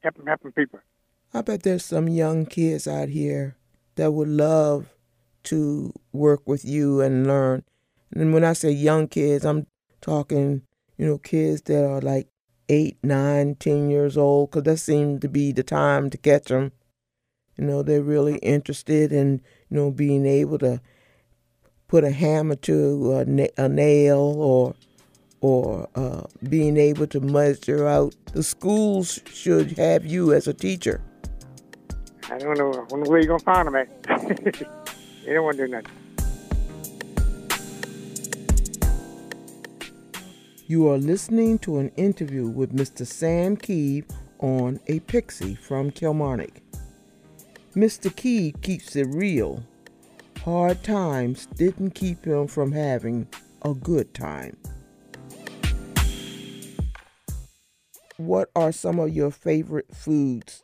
helping 0.00 0.26
helping 0.26 0.52
people." 0.52 0.80
I 1.32 1.42
bet 1.42 1.62
there's 1.62 1.84
some 1.84 2.08
young 2.08 2.46
kids 2.46 2.86
out 2.86 3.08
here 3.08 3.56
that 3.96 4.12
would 4.12 4.28
love 4.28 4.94
to 5.44 5.92
work 6.12 6.46
with 6.46 6.64
you 6.64 7.00
and 7.00 7.26
learn. 7.26 7.64
And 8.14 8.32
when 8.32 8.44
I 8.44 8.52
say 8.52 8.70
young 8.70 9.08
kids, 9.08 9.44
I'm 9.44 9.66
talking, 10.00 10.62
you 10.96 11.06
know, 11.06 11.18
kids 11.18 11.62
that 11.62 11.84
are 11.84 12.00
like 12.00 12.28
eight, 12.68 12.98
nine, 13.02 13.56
ten 13.56 13.90
years 13.90 14.16
old, 14.16 14.50
because 14.50 14.62
that 14.64 14.76
seemed 14.76 15.22
to 15.22 15.28
be 15.28 15.50
the 15.50 15.62
time 15.62 16.10
to 16.10 16.18
catch 16.18 16.44
them. 16.44 16.72
You 17.56 17.64
know, 17.64 17.82
they're 17.82 18.02
really 18.02 18.36
interested 18.38 19.12
in, 19.12 19.40
you 19.70 19.76
know, 19.76 19.90
being 19.90 20.26
able 20.26 20.58
to 20.58 20.80
put 21.88 22.04
a 22.04 22.10
hammer 22.10 22.56
to 22.56 23.12
a, 23.12 23.24
na- 23.24 23.46
a 23.56 23.68
nail 23.68 24.18
or 24.18 24.74
or 25.40 25.86
uh, 25.94 26.22
being 26.48 26.78
able 26.78 27.06
to 27.06 27.20
measure 27.20 27.86
out. 27.86 28.14
The 28.32 28.42
schools 28.42 29.20
should 29.30 29.72
have 29.72 30.06
you 30.06 30.32
as 30.32 30.48
a 30.48 30.54
teacher. 30.54 31.02
I 32.30 32.38
don't 32.38 32.56
know. 32.56 32.70
I 32.70 32.86
don't 32.88 33.04
know 33.04 33.10
where 33.10 33.18
you're 33.18 33.28
going 33.28 33.40
to 33.40 33.44
find 33.44 33.68
them 33.68 33.76
at. 33.76 34.02
they 35.24 35.34
don't 35.34 35.44
want 35.44 35.58
to 35.58 35.66
do 35.66 35.70
nothing. 35.70 35.92
You 40.66 40.88
are 40.88 40.96
listening 40.96 41.58
to 41.58 41.76
an 41.76 41.90
interview 41.98 42.48
with 42.48 42.74
Mr. 42.74 43.06
Sam 43.06 43.58
Keeve 43.58 44.06
on 44.38 44.80
A 44.86 45.00
Pixie 45.00 45.54
from 45.54 45.90
Kilmarnock. 45.90 46.63
Mr. 47.76 48.08
Keeve 48.08 48.62
keeps 48.62 48.94
it 48.94 49.08
real, 49.08 49.64
hard 50.44 50.80
times 50.84 51.46
didn't 51.46 51.90
keep 51.90 52.24
him 52.24 52.46
from 52.46 52.70
having 52.70 53.26
a 53.62 53.74
good 53.74 54.14
time. 54.14 54.56
What 58.16 58.48
are 58.54 58.70
some 58.70 59.00
of 59.00 59.12
your 59.12 59.32
favorite 59.32 59.92
foods? 59.92 60.62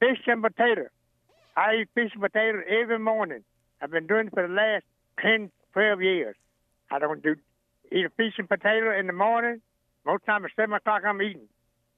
Fish 0.00 0.18
and 0.26 0.42
potato. 0.42 0.88
I 1.56 1.76
eat 1.80 1.88
fish 1.94 2.10
and 2.12 2.20
potato 2.20 2.60
every 2.68 2.98
morning. 2.98 3.42
I've 3.80 3.90
been 3.90 4.06
doing 4.06 4.26
it 4.26 4.34
for 4.34 4.46
the 4.46 4.52
last 4.52 4.84
10, 5.22 5.50
12 5.72 6.02
years. 6.02 6.36
I 6.90 6.98
don't 6.98 7.22
do 7.22 7.36
eat 7.90 8.04
a 8.04 8.10
fish 8.10 8.34
and 8.36 8.50
potato 8.50 8.98
in 8.98 9.06
the 9.06 9.14
morning. 9.14 9.62
Most 10.04 10.26
time 10.26 10.44
at 10.44 10.50
7 10.54 10.74
o'clock 10.74 11.04
I'm 11.06 11.22
eating. 11.22 11.48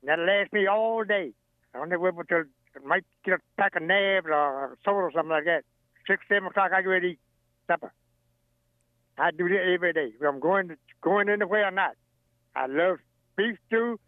And 0.03 0.09
that'll 0.09 0.25
last 0.25 0.53
me 0.53 0.69
all 0.69 1.03
day. 1.03 1.33
I 1.75 1.79
don't 1.79 1.93
ever 1.93 2.07
able 2.07 2.23
to 2.25 2.45
might 2.85 3.05
get 3.25 3.35
a 3.35 3.39
pack 3.57 3.77
of 3.77 3.83
nabs 3.83 4.27
or 4.27 4.77
soda 4.85 4.97
or 4.97 5.13
something 5.13 5.31
like 5.31 5.45
that. 5.45 5.65
Six, 6.07 6.23
seven 6.29 6.49
o'clock 6.49 6.73
I 6.75 6.83
get 6.83 6.89
ready 6.89 7.19
supper. 7.67 7.93
I 9.19 9.31
do 9.31 9.49
that 9.49 9.73
every 9.75 9.93
day. 9.93 10.13
If 10.19 10.27
I'm 10.27 10.41
going 10.41 10.69
to, 10.69 10.77
going 11.03 11.29
anywhere 11.29 11.69
or 11.69 11.71
not. 11.71 11.93
I 12.55 12.67
love 12.67 12.99
beef 13.37 13.57
stew. 13.67 13.99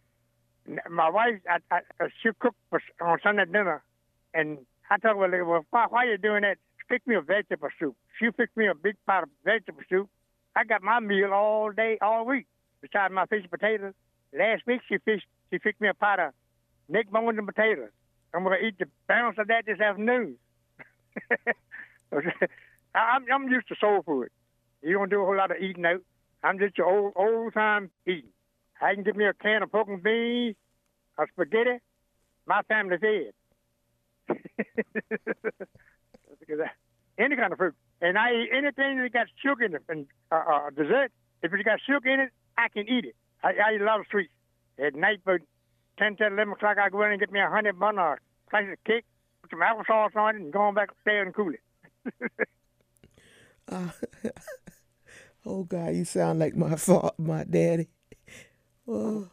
My 0.90 1.10
wife, 1.10 1.40
I, 1.48 1.58
I, 1.70 1.78
uh, 2.02 2.08
she 2.22 2.30
cooked 2.38 2.56
for, 2.70 2.80
on 3.00 3.18
Sunday 3.22 3.44
dinner, 3.44 3.82
and 4.32 4.58
I 4.90 4.96
told 4.96 5.22
her, 5.22 5.44
well, 5.44 5.64
why, 5.70 5.86
why 5.90 6.04
are 6.06 6.12
you 6.12 6.18
doing 6.18 6.42
that? 6.42 6.56
Pick 6.88 7.06
me 7.06 7.16
a 7.16 7.20
vegetable 7.20 7.68
soup. 7.78 7.96
She 8.18 8.30
picked 8.30 8.56
me 8.56 8.66
a 8.66 8.74
big 8.74 8.96
pot 9.06 9.24
of 9.24 9.28
vegetable 9.44 9.82
soup. 9.88 10.08
I 10.56 10.64
got 10.64 10.82
my 10.82 11.00
meal 11.00 11.32
all 11.32 11.70
day, 11.70 11.98
all 12.00 12.24
week, 12.24 12.46
besides 12.80 13.12
my 13.12 13.26
fish 13.26 13.42
and 13.42 13.50
potatoes. 13.50 13.94
Last 14.36 14.62
week 14.66 14.80
she 14.88 14.98
fished, 14.98 15.26
she 15.50 15.58
picked 15.58 15.80
me 15.80 15.88
a 15.88 15.94
pot 15.94 16.20
of 16.20 16.32
neck 16.88 17.10
bones 17.10 17.38
and 17.38 17.46
potatoes. 17.46 17.90
I'm 18.34 18.42
going 18.42 18.58
to 18.58 18.66
eat 18.66 18.78
the 18.78 18.86
balance 19.06 19.36
of 19.38 19.46
that 19.48 19.64
this 19.66 19.80
afternoon. 19.80 20.36
I'm, 22.94 23.24
I'm 23.32 23.48
used 23.48 23.68
to 23.68 23.76
soul 23.80 24.02
food. 24.04 24.28
You 24.82 24.94
don't 24.94 25.10
do 25.10 25.22
a 25.22 25.24
whole 25.24 25.36
lot 25.36 25.50
of 25.50 25.58
eating 25.58 25.86
out. 25.86 26.02
I'm 26.42 26.58
just 26.58 26.76
your 26.76 26.86
old 26.86 27.12
old 27.16 27.54
time 27.54 27.90
eating. 28.06 28.30
I 28.80 28.94
can 28.94 29.04
give 29.04 29.16
me 29.16 29.24
a 29.24 29.32
can 29.32 29.62
of 29.62 29.72
pork 29.72 29.88
and 29.88 30.02
beans, 30.02 30.56
a 31.16 31.26
spaghetti. 31.32 31.78
My 32.46 32.60
family's 32.68 33.00
fed. 33.00 33.32
because 36.40 36.58
any 37.16 37.36
kind 37.36 37.52
of 37.52 37.58
fruit, 37.58 37.74
and 38.00 38.18
I 38.18 38.32
eat 38.32 38.50
anything 38.52 39.00
that 39.00 39.12
got 39.12 39.26
sugar 39.42 39.64
in 39.64 39.74
it, 39.74 39.82
and 39.88 40.06
uh, 40.30 40.42
uh, 40.50 40.70
dessert. 40.70 41.12
If 41.42 41.52
it's 41.52 41.62
got 41.62 41.80
sugar 41.86 42.08
in 42.08 42.20
it, 42.20 42.30
I 42.58 42.68
can 42.68 42.88
eat 42.88 43.04
it. 43.04 43.16
I, 43.42 43.48
I 43.48 43.74
eat 43.74 43.80
a 43.80 43.84
lot 43.84 44.00
of 44.00 44.06
sweets. 44.10 44.32
At 44.78 44.94
night, 44.94 45.20
but 45.24 45.40
10 45.98 46.16
to 46.16 46.26
11 46.26 46.52
o'clock, 46.52 46.78
I 46.78 46.88
go 46.88 47.02
in 47.04 47.12
and 47.12 47.20
get 47.20 47.32
me 47.32 47.40
a 47.40 47.48
honey 47.48 47.72
bun 47.72 47.98
or 47.98 48.14
a 48.14 48.18
slice 48.50 48.66
of 48.72 48.84
cake, 48.84 49.04
put 49.42 49.50
some 49.50 49.60
applesauce 49.60 50.16
on 50.16 50.36
it, 50.36 50.40
and 50.40 50.52
go 50.52 50.60
on 50.60 50.74
back 50.74 50.90
upstairs 50.90 51.26
and 51.26 51.34
cool 51.34 51.52
it. 51.52 51.60
uh, 53.68 53.88
oh, 55.46 55.64
God, 55.64 55.94
you 55.94 56.04
sound 56.04 56.38
like 56.38 56.56
my 56.56 56.76
father, 56.76 57.10
my 57.18 57.44
daddy. 57.44 57.88
Oh. 58.86 59.28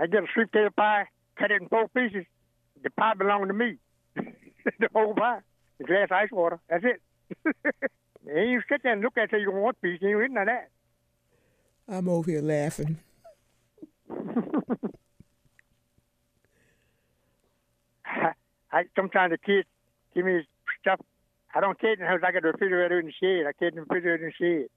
I 0.00 0.06
get 0.06 0.24
a 0.24 0.26
sweet 0.34 0.50
potato 0.52 0.70
pie, 0.76 1.06
cut 1.36 1.50
it 1.50 1.60
in 1.60 1.68
four 1.68 1.88
pieces. 1.88 2.24
The 2.82 2.90
pie 2.90 3.14
belongs 3.14 3.48
to 3.48 3.54
me. 3.54 3.78
the 4.14 4.88
whole 4.94 5.14
pie. 5.14 5.40
The 5.78 5.84
glass 5.84 6.08
of 6.10 6.12
ice 6.12 6.28
water. 6.30 6.60
That's 6.68 6.84
it. 6.84 7.02
and 8.26 8.50
you 8.50 8.60
sit 8.68 8.82
there 8.82 8.92
and 8.92 9.02
look 9.02 9.16
at 9.16 9.32
it, 9.32 9.40
you 9.40 9.46
don't 9.46 9.62
want 9.62 9.80
piece, 9.80 9.98
you 10.00 10.20
ain't 10.20 10.32
none 10.32 10.42
of 10.42 10.48
that. 10.48 10.70
I'm 11.88 12.08
over 12.08 12.30
here 12.30 12.42
laughing. 12.42 12.98
I 18.72 18.84
sometimes 18.96 19.32
the 19.32 19.38
kids 19.38 19.68
give 20.14 20.24
me 20.24 20.42
stuff. 20.80 21.00
I 21.54 21.60
don't 21.60 21.78
kid 21.78 21.98
in 21.98 22.00
the 22.00 22.06
house. 22.06 22.20
I 22.26 22.32
got 22.32 22.42
the 22.42 22.52
refrigerator 22.52 22.98
in 22.98 23.06
the 23.06 23.12
shed. 23.12 23.46
I 23.46 23.52
kid 23.52 23.74
in 23.74 23.76
the 23.76 23.82
refrigerator 23.82 24.26
in 24.26 24.32
the 24.38 24.44
shed. 24.62 24.68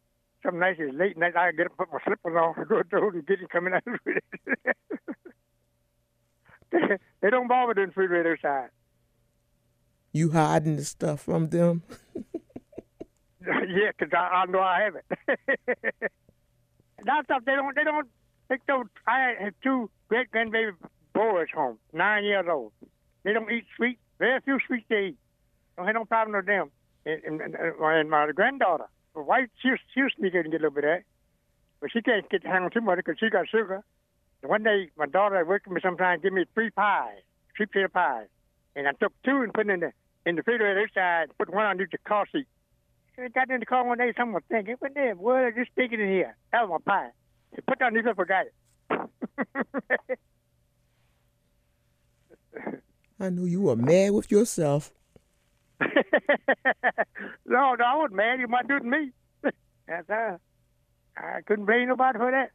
Some 0.43 0.59
nights 0.59 0.79
it's 0.79 0.95
late 0.95 1.17
night. 1.17 1.35
I 1.35 1.51
get 1.51 1.67
up, 1.67 1.77
put 1.77 1.91
my 1.91 1.99
slippers 2.05 2.35
on, 2.35 2.53
and 2.57 2.67
go 2.67 2.81
through 2.89 3.11
and 3.11 3.25
get 3.25 3.41
it 3.41 3.49
coming 3.49 3.73
out. 3.73 3.83
they, 6.71 6.79
they 7.21 7.29
don't 7.29 7.47
bother 7.47 7.73
the 7.73 7.81
refrigerator 7.81 8.37
side. 8.41 8.69
You 10.11 10.31
hiding 10.31 10.77
the 10.77 10.85
stuff 10.85 11.21
from 11.21 11.49
them? 11.49 11.83
yeah, 13.45 13.91
because 13.97 14.13
I, 14.13 14.43
I 14.43 14.45
know 14.45 14.59
I 14.59 14.81
have 14.81 14.95
it. 14.95 15.05
that 17.05 17.25
stuff 17.25 17.43
they 17.45 17.55
don't. 17.55 17.75
They 17.75 17.83
don't. 17.83 18.07
They 18.49 18.57
don't. 18.67 18.89
I 19.07 19.33
have 19.39 19.53
two 19.63 19.89
great 20.07 20.31
grandbaby 20.31 20.71
boys 21.13 21.47
home, 21.53 21.79
nine 21.93 22.23
years 22.23 22.45
old. 22.49 22.71
They 23.25 23.33
don't 23.33 23.51
eat 23.51 23.65
sweet. 23.75 23.97
Very 24.19 24.39
few 24.41 24.59
sweets 24.65 24.85
they 24.87 25.07
eat. 25.07 25.17
Don't 25.75 25.87
have 25.87 25.95
no 25.95 26.05
problem 26.05 26.37
with 26.37 26.45
them. 26.45 26.69
And, 27.05 27.41
and, 27.41 27.55
and, 27.55 28.09
my 28.09 28.31
granddaughter, 28.33 28.85
my 29.15 29.21
wife, 29.21 29.49
she'll, 29.61 29.75
she'll 29.93 30.07
sneak 30.17 30.33
in 30.33 30.41
and 30.41 30.51
get 30.51 30.61
a 30.61 30.69
little 30.69 30.75
bit 30.75 30.83
of 30.85 30.89
that. 30.91 31.03
But 31.81 31.91
she 31.91 32.01
can't 32.01 32.29
get 32.29 32.43
to 32.43 32.47
hang 32.47 32.63
on 32.63 32.71
too 32.71 32.81
much 32.81 32.97
because 32.97 33.17
she 33.19 33.29
got 33.29 33.49
sugar. 33.49 33.83
And 34.41 34.49
one 34.49 34.63
day, 34.63 34.89
my 34.95 35.07
daughter 35.07 35.43
worked 35.43 35.67
with 35.67 35.75
me 35.75 35.81
sometimes, 35.83 36.21
give 36.21 36.33
me 36.33 36.45
three 36.53 36.69
pies, 36.69 37.17
three 37.57 37.65
potato 37.65 37.87
pies. 37.89 38.27
And 38.75 38.87
I 38.87 38.91
took 38.91 39.11
two 39.23 39.41
and 39.41 39.53
put 39.53 39.65
them 39.65 39.73
in 39.73 39.79
the, 39.81 39.91
in 40.25 40.35
the 40.35 40.41
refrigerator 40.41 40.87
side, 40.93 41.29
put 41.37 41.51
one 41.51 41.65
underneath 41.65 41.91
the 41.91 41.97
car 41.97 42.25
seat. 42.31 42.47
I 43.17 43.27
got 43.29 43.49
in 43.49 43.59
the 43.59 43.65
car 43.65 43.85
one 43.85 43.97
day, 43.97 44.13
someone 44.15 44.35
was 44.35 44.43
thinking, 44.49 44.75
what 44.79 44.93
the 44.93 45.13
what 45.17 45.47
is 45.47 45.55
this 45.55 45.67
sticking 45.73 45.99
in 45.99 46.09
here? 46.09 46.35
That 46.51 46.69
was 46.69 46.81
my 46.85 46.93
pie. 46.93 47.09
He 47.55 47.61
put 47.61 47.81
underneath, 47.81 48.07
I 48.07 48.13
forgot 48.13 48.45
it. 48.45 50.09
I 53.19 53.29
knew 53.29 53.45
you 53.45 53.61
were 53.61 53.75
mad 53.75 54.11
with 54.11 54.29
yourself. 54.29 54.91
no, 55.81 55.87
no, 57.45 57.85
I 57.85 57.95
wasn't 57.95 58.15
mad. 58.15 58.39
You 58.39 58.47
might 58.47 58.67
do 58.67 58.77
it 58.77 58.81
to 58.81 58.85
me. 58.85 59.11
That's 59.87 60.09
uh, 60.09 60.37
I 61.17 61.41
couldn't 61.45 61.65
blame 61.65 61.87
nobody 61.87 62.19
for 62.19 62.31
that. 62.31 62.51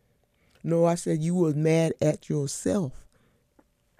No, 0.62 0.84
I 0.84 0.94
said 0.94 1.22
you 1.22 1.34
was 1.34 1.54
mad 1.54 1.94
at 2.02 2.28
yourself. 2.28 3.06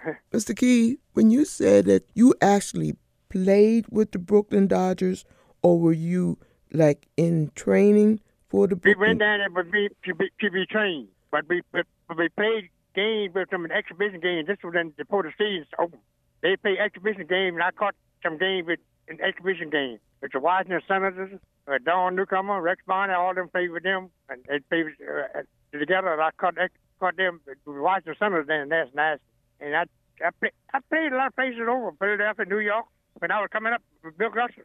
Mr. 0.32 0.54
Keeve, 0.54 0.98
when 1.14 1.30
you 1.30 1.44
said 1.44 1.86
that 1.86 2.06
you 2.14 2.34
actually 2.42 2.96
played 3.30 3.86
with 3.90 4.12
the 4.12 4.18
Brooklyn 4.18 4.66
Dodgers, 4.66 5.24
or 5.62 5.78
were 5.78 5.92
you 5.92 6.38
like 6.72 7.06
in 7.16 7.50
training 7.54 8.20
for 8.48 8.66
the 8.66 8.76
Brooklyn? 8.76 9.00
We 9.00 9.06
went 9.08 9.20
down 9.20 9.38
there 9.38 9.50
but 9.50 9.70
be, 9.70 9.88
to, 10.04 10.14
be, 10.14 10.30
to 10.40 10.50
be 10.50 10.66
trained, 10.66 11.08
but 11.30 11.48
we, 11.48 11.62
but 11.72 11.86
we 12.16 12.28
played 12.30 12.68
games 12.94 13.34
with 13.34 13.48
them, 13.50 13.64
an 13.64 13.72
exhibition 13.72 14.20
game. 14.20 14.44
This 14.46 14.58
was 14.62 14.74
in 14.78 14.92
the 14.98 15.32
season 15.38 15.66
opened. 15.78 16.02
They 16.42 16.56
play 16.56 16.78
exhibition 16.78 17.26
game, 17.26 17.54
and 17.54 17.62
I 17.62 17.70
caught 17.70 17.94
some 18.22 18.38
games 18.38 18.66
with 18.66 18.80
an 19.08 19.18
exhibition 19.20 19.70
game. 19.70 19.98
With 20.22 20.32
the 20.32 20.40
Washington 20.40 20.82
Senators, 20.86 21.40
uh, 21.66 21.78
Don 21.84 22.14
Newcomer, 22.14 22.60
Rex 22.60 22.82
Barney, 22.86 23.14
all 23.14 23.34
them 23.34 23.48
played 23.48 23.70
with 23.70 23.82
them, 23.82 24.10
and 24.28 24.44
they 24.48 24.58
played 24.68 24.86
uh, 25.00 25.42
together. 25.72 26.12
And 26.12 26.20
I 26.20 26.30
caught 26.36 26.56
them, 26.56 26.68
caught 26.98 27.16
them 27.16 27.40
with 27.46 27.58
Washington 27.66 28.16
Senators 28.18 28.46
then, 28.46 28.60
and 28.60 28.72
that's 28.72 28.94
nice. 28.94 29.18
And 29.60 29.74
I 29.74 29.84
I, 30.24 30.30
play, 30.38 30.50
I 30.74 30.80
played 30.88 31.12
a 31.12 31.16
lot 31.16 31.28
of 31.28 31.36
places 31.36 31.60
over 31.60 31.88
in 31.88 31.96
Philadelphia, 31.96 32.44
New 32.46 32.58
York, 32.58 32.86
when 33.18 33.30
I 33.30 33.40
was 33.40 33.48
coming 33.52 33.72
up 33.72 33.82
with 34.04 34.16
Bill 34.18 34.30
Gustus. 34.30 34.64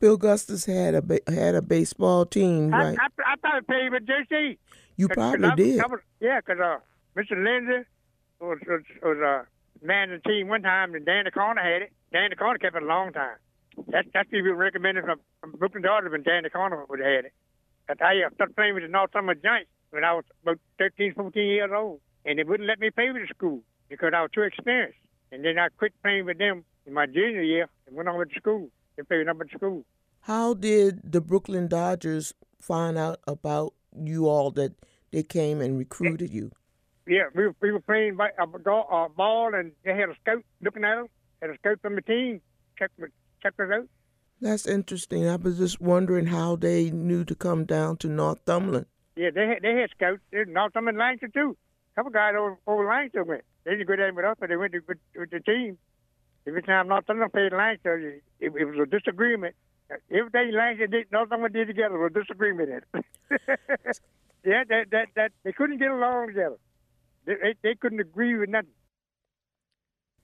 Bill 0.00 0.16
Gustus 0.16 0.64
had 0.66 0.94
a 0.94 1.02
ba- 1.02 1.20
had 1.28 1.54
a 1.54 1.62
baseball 1.62 2.26
team, 2.26 2.70
right? 2.70 2.96
I, 2.98 3.04
I, 3.04 3.32
I 3.32 3.36
probably 3.36 3.62
played 3.62 3.92
with 3.92 4.06
JC. 4.06 4.58
You 4.96 5.08
probably 5.08 5.50
did. 5.56 5.82
yeah, 6.20 6.40
because 6.40 6.60
uh, 6.60 6.78
Mr. 7.18 7.42
Lindsay 7.42 7.88
was 8.40 8.58
was, 8.66 8.82
was 9.02 9.18
uh, 9.18 9.44
man 9.84 10.10
the 10.10 10.18
team 10.28 10.48
one 10.48 10.62
time, 10.62 10.94
and 10.94 11.04
Dan 11.04 11.24
Corner 11.32 11.62
had 11.62 11.82
it. 11.82 11.92
Dan 12.12 12.30
Corner 12.38 12.58
kept 12.58 12.76
it 12.76 12.82
a 12.82 12.86
long 12.86 13.12
time. 13.12 13.36
That's 13.88 14.08
that's 14.12 14.28
people 14.30 14.52
recommended 14.52 15.04
from, 15.04 15.20
from 15.40 15.52
Brooklyn 15.52 15.82
Dodgers 15.82 16.12
when 16.12 16.22
Dan 16.22 16.42
Corner 16.52 16.84
would 16.88 17.00
have 17.00 17.08
had 17.08 17.24
it. 17.26 17.32
But 17.86 18.02
I 18.02 18.22
started 18.34 18.56
playing 18.56 18.74
with 18.74 18.84
the 18.84 18.88
North 18.88 19.10
Summer 19.12 19.34
Giants 19.34 19.70
when 19.90 20.04
I 20.04 20.14
was 20.14 20.24
about 20.42 20.58
13, 20.78 21.14
14 21.14 21.42
years 21.42 21.70
old, 21.74 22.00
and 22.24 22.38
they 22.38 22.44
wouldn't 22.44 22.68
let 22.68 22.80
me 22.80 22.90
play 22.90 23.10
with 23.12 23.22
the 23.22 23.34
school 23.34 23.62
because 23.88 24.12
I 24.16 24.22
was 24.22 24.30
too 24.34 24.42
experienced. 24.42 24.98
And 25.30 25.44
then 25.44 25.58
I 25.58 25.68
quit 25.76 25.92
playing 26.02 26.24
with 26.26 26.38
them 26.38 26.64
in 26.86 26.94
my 26.94 27.06
junior 27.06 27.42
year 27.42 27.68
and 27.86 27.96
went 27.96 28.08
on 28.08 28.18
to 28.18 28.34
school 28.34 28.70
and 28.96 29.08
played 29.08 29.28
up 29.28 29.40
at 29.40 29.50
school. 29.50 29.84
How 30.20 30.54
did 30.54 31.12
the 31.12 31.20
Brooklyn 31.20 31.68
Dodgers 31.68 32.32
find 32.60 32.96
out 32.96 33.20
about 33.26 33.74
you 33.94 34.28
all 34.28 34.50
that 34.52 34.72
they 35.12 35.22
came 35.22 35.60
and 35.60 35.78
recruited 35.78 36.32
you? 36.32 36.50
Yeah, 37.06 37.24
we 37.34 37.46
were, 37.46 37.54
we 37.60 37.72
were 37.72 37.80
playing 37.80 38.16
by 38.16 38.30
a, 38.38 38.44
a 38.44 39.08
ball, 39.08 39.54
and 39.54 39.72
they 39.84 39.94
had 39.94 40.08
a 40.08 40.14
scout 40.22 40.42
looking 40.62 40.84
at 40.84 40.98
us. 40.98 41.08
Had 41.42 41.50
a 41.50 41.58
scout 41.58 41.78
from 41.82 41.96
the 41.96 42.02
team 42.02 42.40
check 42.78 42.90
check 43.42 43.54
us 43.58 43.70
out. 43.72 43.88
That's 44.40 44.66
interesting. 44.66 45.28
I 45.28 45.36
was 45.36 45.58
just 45.58 45.80
wondering 45.80 46.26
how 46.26 46.56
they 46.56 46.90
knew 46.90 47.24
to 47.24 47.34
come 47.34 47.64
down 47.64 47.96
to 47.98 48.08
Northumberland. 48.08 48.86
Yeah, 49.16 49.30
they 49.34 49.46
had 49.46 49.62
they 49.62 49.74
had 49.74 49.90
scouts. 49.90 50.20
There's 50.30 50.48
Northumberland 50.48 51.20
too. 51.32 51.56
A 51.92 51.94
couple 51.94 52.12
guys 52.12 52.34
over 52.38 52.58
over 52.66 52.86
Langston 52.86 53.26
went. 53.26 53.44
They 53.64 53.72
didn't 53.72 53.86
go 53.86 53.96
down 53.96 54.14
with 54.14 54.24
us, 54.24 54.36
but 54.38 54.48
they 54.48 54.56
went 54.56 54.72
to, 54.72 54.80
with, 54.86 54.98
with 55.16 55.30
the 55.30 55.40
team. 55.40 55.78
Every 56.46 56.62
time 56.62 56.88
Northumberland 56.88 57.32
played 57.32 57.52
Langston, 57.52 58.20
it, 58.40 58.52
it 58.54 58.64
was 58.64 58.78
a 58.78 58.86
disagreement. 58.86 59.54
Everything 60.10 60.52
Langston 60.52 60.90
did, 60.90 61.06
Northumberland 61.12 61.54
did 61.54 61.68
together 61.68 61.98
was 61.98 62.12
a 62.14 62.20
disagreement 62.20 62.84
yeah, 64.44 64.64
that 64.68 64.90
that 64.90 65.08
that 65.14 65.32
they 65.44 65.52
couldn't 65.52 65.78
get 65.78 65.90
along 65.90 66.28
together. 66.28 66.56
They, 67.26 67.34
they, 67.40 67.54
they 67.62 67.74
couldn't 67.74 68.00
agree 68.00 68.34
with 68.36 68.48
nothing. 68.48 68.70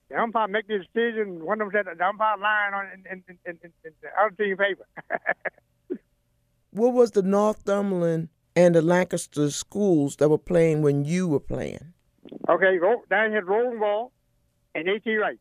The 0.08 0.18
umpire 0.18 0.48
make 0.48 0.66
the 0.66 0.78
decision. 0.78 1.44
One 1.44 1.60
of 1.60 1.70
them 1.72 1.84
said 1.86 1.98
the 1.98 2.04
umpire 2.04 2.36
lying 2.38 2.74
on 2.74 2.86
in, 2.94 3.22
in, 3.28 3.38
in, 3.46 3.58
in, 3.84 3.92
the 4.02 4.08
other 4.20 4.34
team 4.36 4.56
favor. 4.56 4.86
What 6.72 6.92
was 6.94 7.12
the 7.12 7.22
Northumberland 7.22 8.28
and 8.54 8.74
the 8.74 8.82
Lancaster 8.82 9.50
schools 9.50 10.16
that 10.16 10.28
were 10.28 10.38
playing 10.38 10.82
when 10.82 11.04
you 11.04 11.26
were 11.28 11.40
playing? 11.40 11.94
Okay, 12.48 12.78
go 12.78 13.02
down 13.08 13.30
here, 13.30 13.44
Rosenwald 13.44 14.12
and 14.74 14.88
A.T. 14.88 15.16
Wright. 15.16 15.38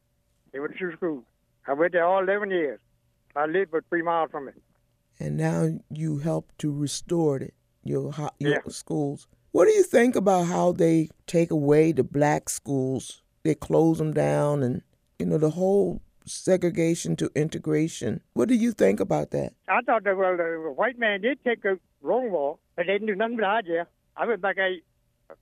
They 0.51 0.59
were 0.59 0.69
the 0.69 0.75
two 0.75 0.91
schools. 0.95 1.23
I 1.67 1.73
went 1.73 1.91
there 1.93 2.05
all 2.05 2.23
11 2.23 2.49
years. 2.49 2.79
I 3.35 3.45
lived 3.45 3.71
but 3.71 3.83
three 3.89 4.01
miles 4.01 4.31
from 4.31 4.47
it. 4.47 4.55
And 5.19 5.37
now 5.37 5.69
you 5.91 6.17
help 6.19 6.51
to 6.59 6.71
restore 6.71 7.37
it, 7.37 7.53
your, 7.83 8.13
your 8.39 8.51
Yeah. 8.53 8.59
schools. 8.69 9.27
What 9.51 9.65
do 9.65 9.71
you 9.71 9.83
think 9.83 10.15
about 10.15 10.45
how 10.45 10.73
they 10.73 11.09
take 11.25 11.49
away 11.49 11.91
the 11.91 12.03
black 12.03 12.49
schools? 12.49 13.23
They 13.43 13.55
close 13.55 13.97
them 13.97 14.13
down 14.13 14.61
and, 14.61 14.83
you 15.17 15.25
know, 15.25 15.39
the 15.39 15.49
whole 15.49 16.01
segregation 16.25 17.15
to 17.15 17.31
integration. 17.35 18.21
What 18.33 18.47
do 18.47 18.53
you 18.53 18.71
think 18.73 18.99
about 18.99 19.31
that? 19.31 19.53
I 19.67 19.81
thought 19.81 20.03
that, 20.03 20.17
well, 20.17 20.37
the 20.37 20.71
white 20.75 20.99
man 20.99 21.21
did 21.21 21.43
take 21.43 21.65
a 21.65 21.79
wrong 22.01 22.29
Wall, 22.29 22.59
but 22.75 22.85
they 22.85 22.93
didn't 22.93 23.07
do 23.07 23.15
nothing 23.15 23.37
but 23.37 23.45
hide 23.45 23.65
there. 23.65 23.87
I 24.15 24.27
went 24.27 24.41
back 24.41 24.57
I, 24.59 24.81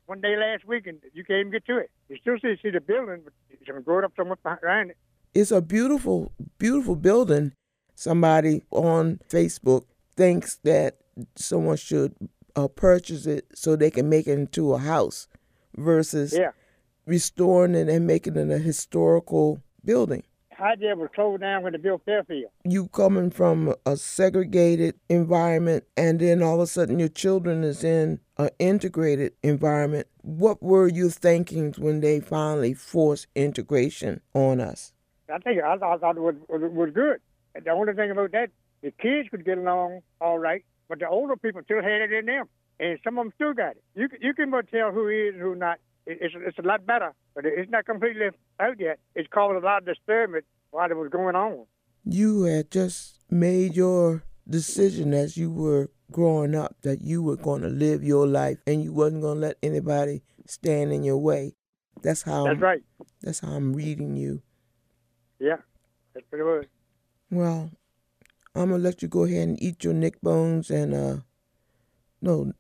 one 0.06 0.22
day 0.22 0.38
last 0.38 0.66
week 0.66 0.88
and 0.88 1.00
you 1.14 1.26
can't 1.26 1.40
even 1.42 1.52
get 1.52 1.66
to 1.66 1.78
it. 1.78 1.92
You 2.08 2.18
still 2.22 2.38
see, 2.42 2.56
see 2.62 2.70
the 2.70 2.80
building, 2.80 3.22
but 3.26 3.34
it's 3.50 3.64
going 3.66 3.78
to 3.78 3.84
grow 3.84 4.00
it 4.00 4.06
up 4.06 4.14
somewhere 4.16 4.38
behind 4.42 4.92
it. 4.92 4.98
It's 5.34 5.52
a 5.52 5.62
beautiful, 5.62 6.32
beautiful 6.58 6.96
building. 6.96 7.52
Somebody 7.94 8.64
on 8.72 9.20
Facebook 9.30 9.84
thinks 10.16 10.56
that 10.64 10.98
someone 11.36 11.78
should 11.78 12.16
uh, 12.58 12.68
purchase 12.68 13.26
it 13.26 13.46
so 13.54 13.76
they 13.76 13.92
can 13.92 14.10
make 14.10 14.28
it 14.28 14.34
into 14.34 14.74
a 14.74 14.80
house 14.80 15.28
versus 15.78 16.34
Yeah. 16.38 16.52
restoring 17.06 17.76
it 17.76 17.88
and 17.88 18.06
making 18.08 18.36
it 18.36 18.50
a 18.50 18.58
historical 18.58 19.62
building. 19.86 20.24
Hyde 20.52 20.80
was 20.98 21.10
closed 21.14 21.42
down 21.42 21.62
when 21.62 21.74
they 21.74 21.78
built 21.78 22.02
Fairfield. 22.04 22.52
You 22.64 22.88
coming 22.88 23.30
from 23.30 23.76
a 23.86 23.96
segregated 23.96 24.96
environment 25.08 25.84
and 25.96 26.20
then 26.20 26.42
all 26.42 26.56
of 26.56 26.62
a 26.62 26.68
sudden 26.68 26.98
your 26.98 27.10
children 27.10 27.64
is 27.64 27.84
in 27.84 28.20
an 28.38 28.50
integrated 28.58 29.34
environment. 29.44 30.08
What 30.24 30.64
were 30.64 30.88
you 30.88 31.12
thinking 31.12 31.76
when 31.78 32.00
they 32.00 32.20
finally 32.20 32.74
forced 32.74 33.28
integration 33.36 34.22
on 34.34 34.60
us? 34.60 34.94
I 35.32 35.38
think 35.38 35.62
I, 35.62 35.74
I 35.76 35.98
thought 35.98 36.18
it 36.18 36.22
was, 36.22 36.36
was, 36.50 36.62
was 36.72 36.90
good. 36.92 37.22
The 37.64 37.70
only 37.70 37.94
thing 37.94 38.10
about 38.10 38.32
that, 38.32 38.50
the 38.82 38.92
kids 38.92 39.30
could 39.30 39.46
get 39.46 39.60
along 39.60 40.02
all 40.20 40.40
right, 40.40 40.66
but 40.90 41.00
the 41.00 41.08
older 41.08 41.36
people 41.36 41.62
still 41.64 41.82
had 41.82 42.02
it 42.02 42.12
in 42.14 42.26
them, 42.26 42.46
and 42.80 42.98
some 43.04 43.18
of 43.18 43.26
them 43.26 43.34
still 43.36 43.54
got 43.54 43.72
it. 43.72 43.84
You 43.96 44.08
can- 44.10 44.22
you 44.22 44.34
can 44.34 44.50
but 44.52 44.70
tell 44.70 44.92
who 44.92 45.08
is 45.08 45.36
who 45.40 45.56
not. 45.56 45.80
It, 46.06 46.20
it's 46.22 46.36
it's 46.38 46.58
a 46.60 46.62
lot 46.62 46.86
better, 46.86 47.14
but 47.36 47.46
it's 47.46 47.70
not 47.72 47.86
completely 47.86 48.28
out 48.60 48.80
yet. 48.80 49.00
It's 49.16 49.28
caused 49.28 49.62
a 49.62 49.66
lot 49.66 49.80
of 49.80 49.86
disturbance 49.86 50.46
while 50.72 50.90
it 50.90 50.96
was 50.98 51.10
going 51.10 51.36
on. 51.36 51.66
you 52.06 52.44
had 52.44 52.72
just 52.72 53.20
made 53.30 53.76
your 53.76 54.24
decision 54.50 55.14
as 55.14 55.36
you 55.36 55.52
were 55.52 55.90
growing 56.10 56.56
up 56.56 56.74
that 56.84 57.02
you 57.02 57.22
were 57.22 57.36
going 57.36 57.62
to 57.62 57.68
live 57.68 58.02
your 58.04 58.26
life 58.26 58.58
and 58.66 58.82
you 58.82 58.94
wasn't 58.94 59.22
going 59.22 59.36
to 59.42 59.48
let 59.48 59.58
anybody 59.62 60.24
stand 60.46 60.94
in 60.94 61.04
your 61.04 61.18
way. 61.18 61.54
That's 62.02 62.22
how 62.22 62.46
That's 62.46 62.62
right. 62.62 62.82
that's 63.22 63.40
how 63.42 63.52
I'm 63.52 63.74
reading 63.74 64.16
you. 64.16 64.42
Yeah, 65.40 65.58
that's 66.14 66.26
pretty 66.30 66.46
much. 66.46 66.68
Well, 67.30 67.72
I'm 68.58 68.72
gonna 68.72 68.82
let 68.82 69.04
you 69.04 69.08
go 69.08 69.24
ahead 69.26 69.48
and 69.48 69.62
eat 69.62 69.84
your 69.84 69.94
nick 69.94 70.20
bones 70.22 70.72
and 70.72 70.94
uh, 70.94 71.18
no, 72.22 72.52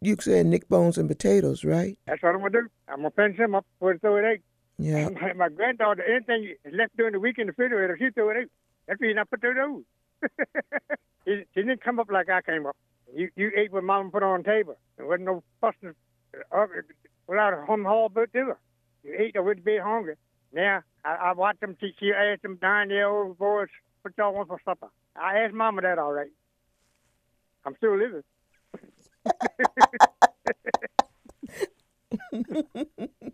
you 0.00 0.16
said 0.20 0.46
nick 0.46 0.68
bones 0.68 0.98
and 0.98 1.08
potatoes, 1.08 1.64
right? 1.64 1.98
That's 2.06 2.22
what 2.22 2.34
I'm 2.34 2.38
gonna 2.38 2.50
do. 2.50 2.68
I'm 2.88 2.98
gonna 2.98 3.10
pinch 3.10 3.36
him 3.36 3.56
up 3.56 3.66
for 3.80 3.92
the 3.92 3.98
throw 3.98 4.16
it 4.18 4.24
out. 4.24 4.38
Yeah. 4.78 5.08
My, 5.20 5.32
my 5.32 5.48
granddaughter, 5.48 6.04
anything 6.04 6.54
left 6.70 6.96
during 6.96 7.14
the 7.14 7.20
week 7.20 7.38
in 7.38 7.46
the 7.46 7.52
refrigerator, 7.52 7.96
she 7.98 8.10
throw 8.10 8.30
it 8.30 8.36
out. 8.36 8.48
That's 8.86 9.00
the 9.00 9.06
reason 9.06 9.18
I 9.18 9.24
put 9.24 9.40
those. 9.40 9.82
she, 11.24 11.44
she 11.54 11.60
didn't 11.62 11.82
come 11.82 11.98
up 11.98 12.08
like 12.10 12.28
I 12.28 12.42
came 12.42 12.66
up. 12.66 12.76
You 13.12 13.30
you 13.36 13.50
ate 13.56 13.72
what 13.72 13.84
Mama 13.84 14.10
put 14.10 14.22
on 14.22 14.42
the 14.42 14.48
table. 14.48 14.76
There 14.96 15.06
wasn't 15.06 15.24
no 15.24 15.42
fussing 15.60 15.94
uh, 16.54 16.66
without 17.26 17.52
a 17.54 17.64
hum 17.66 17.84
haul 17.84 18.10
but 18.10 18.32
to 18.32 18.38
her. 18.38 18.58
You 19.02 19.16
ate 19.18 19.36
or 19.36 19.42
would 19.42 19.64
be 19.64 19.78
hungry. 19.78 20.16
Now 20.52 20.82
I, 21.04 21.14
I 21.14 21.32
watch 21.32 21.58
them. 21.60 21.76
She, 21.80 21.92
she 21.98 22.12
asked 22.12 22.42
them 22.42 22.58
nine 22.62 22.90
year 22.90 23.08
old 23.08 23.38
boys, 23.38 23.68
"What 24.02 24.14
y'all 24.18 24.34
want 24.34 24.48
for 24.48 24.60
supper?" 24.64 24.90
I 25.20 25.38
asked 25.40 25.54
Mama 25.54 25.82
that 25.82 25.98
all 25.98 26.12
right. 26.12 26.30
I'm 27.64 27.74
still 27.76 27.96
living. 27.98 28.22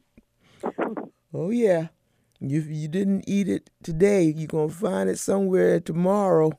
Oh 1.35 1.51
yeah. 1.51 1.89
If 2.41 2.67
you 2.67 2.89
didn't 2.89 3.25
eat 3.27 3.49
it 3.49 3.71
today, 3.83 4.25
you're 4.25 4.49
gonna 4.49 4.69
find 4.69 5.09
it 5.09 5.19
somewhere 5.19 5.81
tomorrow. 5.81 6.53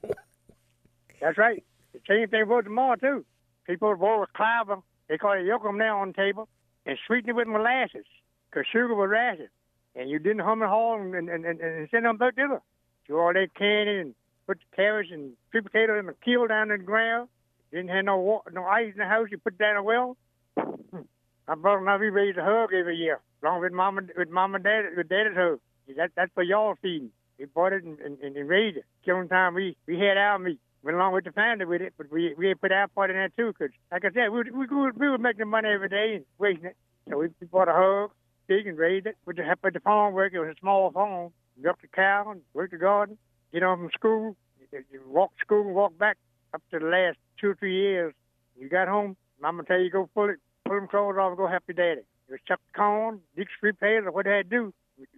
That's 1.22 1.38
right. 1.38 1.64
The 1.94 2.00
same 2.08 2.28
thing 2.30 2.46
for 2.48 2.64
tomorrow 2.64 2.96
too. 2.96 3.26
People 3.68 3.96
boil 3.96 4.26
clover. 4.34 4.82
They 5.10 5.18
call 5.18 5.34
it 5.34 5.46
yokum 5.46 5.78
now 5.78 6.00
on 6.00 6.10
the 6.10 6.14
table 6.14 6.50
and 6.86 6.98
sweeten 7.06 7.30
it 7.30 7.36
with 7.36 7.48
molasses 7.48 8.06
because 8.50 8.66
sugar 8.72 8.96
was 8.96 9.10
rationed. 9.10 9.50
And 9.96 10.10
you 10.10 10.18
didn't 10.18 10.40
hum 10.40 10.62
and 10.62 10.72
haul 10.72 11.00
and, 11.00 11.14
and, 11.14 11.30
and, 11.30 11.60
and 11.62 11.88
send 11.92 12.06
them 12.06 12.18
back 12.18 12.36
to 12.38 12.42
her. 12.42 12.62
You 13.08 13.20
all 13.20 13.34
that 13.34 13.54
candy 13.56 14.00
and 14.00 14.16
put 14.48 14.60
the 14.60 14.76
carrots 14.76 15.10
and 15.12 15.34
sweet 15.52 15.64
potatoes 15.64 16.00
in 16.00 16.06
the 16.08 16.16
keel 16.24 16.48
down 16.48 16.72
in 16.72 16.80
the 16.80 16.84
ground. 16.84 17.30
Didn't 17.72 17.90
have 17.90 18.06
no 18.06 18.18
water, 18.18 18.52
no 18.52 18.66
ice 18.66 18.92
in 18.94 19.00
the 19.00 19.06
house. 19.06 19.28
You 19.32 19.38
put 19.38 19.58
down 19.58 19.78
a 19.78 19.84
well. 19.84 20.18
My 20.56 21.56
brother 21.56 21.80
and 21.80 21.90
I 21.90 21.98
we 21.98 22.10
raised 22.10 22.38
a 22.38 22.44
hug 22.44 22.74
every 22.74 22.96
year, 22.96 23.20
along 23.42 23.62
with 23.62 23.74
mom 23.74 24.00
with 24.18 24.30
mom 24.30 24.56
and 24.56 24.64
dad 24.64 24.84
with 24.96 25.10
daddy's 25.10 25.36
hug. 25.36 25.60
That 25.98 26.12
that's 26.16 26.32
for 26.34 26.44
y'all 26.44 26.76
feeding. 26.82 27.12
We 27.38 27.46
bought 27.46 27.74
it 27.74 27.84
and, 27.84 28.00
and, 28.00 28.18
and 28.22 28.50
raised 28.50 28.78
it. 28.78 28.86
Killing 29.04 29.28
time 29.28 29.54
we 29.56 29.76
we 29.88 30.00
had 30.00 30.18
our 30.18 30.40
meat. 30.40 30.60
Went 30.84 30.98
along 30.98 31.14
with 31.14 31.24
the 31.24 31.32
family 31.32 31.66
with 31.66 31.82
it, 31.82 31.94
but 31.98 32.12
we 32.12 32.34
we 32.38 32.54
put 32.54 32.72
our 32.72 32.88
part 32.88 33.10
in 33.10 33.16
that 33.18 33.36
too. 33.36 33.52
Cause 33.58 33.70
like 33.92 34.06
I 34.06 34.12
said, 34.14 34.30
we 34.30 34.44
we 34.52 34.68
we, 34.68 34.92
we 34.96 35.10
were 35.10 35.18
making 35.18 35.40
the 35.40 35.46
money 35.46 35.70
every 35.70 35.90
day 35.90 36.16
and 36.16 36.26
wasting 36.38 36.66
it. 36.66 36.78
So 37.10 37.18
we, 37.18 37.28
we 37.42 37.48
bought 37.48 37.68
a 37.68 37.74
hug, 37.74 38.12
pig 38.48 38.68
and 38.68 38.78
raised 38.78 39.08
it. 39.08 39.18
With 39.26 39.38
the 39.38 39.44
help 39.44 39.66
of 39.66 39.74
the 39.74 39.80
farm 39.80 40.14
work, 40.14 40.34
it 40.34 40.40
was 40.40 40.50
a 40.56 40.60
small 40.60 40.92
farm. 40.92 41.32
Milked 41.62 41.82
the 41.82 41.88
cow 41.88 42.32
and 42.32 42.42
worked 42.54 42.72
the 42.72 42.78
garden. 42.78 43.18
Get 43.54 43.62
home 43.62 43.82
from 43.82 43.92
school, 43.94 44.36
you, 44.72 45.02
walk 45.08 45.32
school 45.40 45.62
and 45.62 45.76
walk 45.76 45.96
back 46.00 46.18
up 46.56 46.64
to 46.72 46.80
the 46.80 46.86
last 46.88 47.18
two 47.40 47.52
or 47.52 47.56
three 47.56 47.80
years. 47.80 48.16
You 48.60 48.68
got 48.68 48.88
home, 48.88 49.16
Mama 49.40 49.64
tell 49.64 49.80
you 49.80 49.92
go 49.92 50.10
pull 50.16 50.30
it, 50.32 50.38
pull 50.66 50.76
them 50.76 50.88
clothes 50.88 51.18
off, 51.20 51.30
and 51.30 51.38
go 51.38 51.48
help 51.48 51.62
your 51.68 51.76
daddy. 51.76 52.02
You 52.30 52.38
chuck 52.48 52.60
the 52.74 52.78
corn, 52.80 53.20
dig 53.36 53.48
street 53.56 53.76
pavers, 53.80 54.08
or 54.08 54.12
what 54.12 54.26
they 54.26 54.32
had 54.32 54.50
to 54.50 54.58
do. 54.58 54.74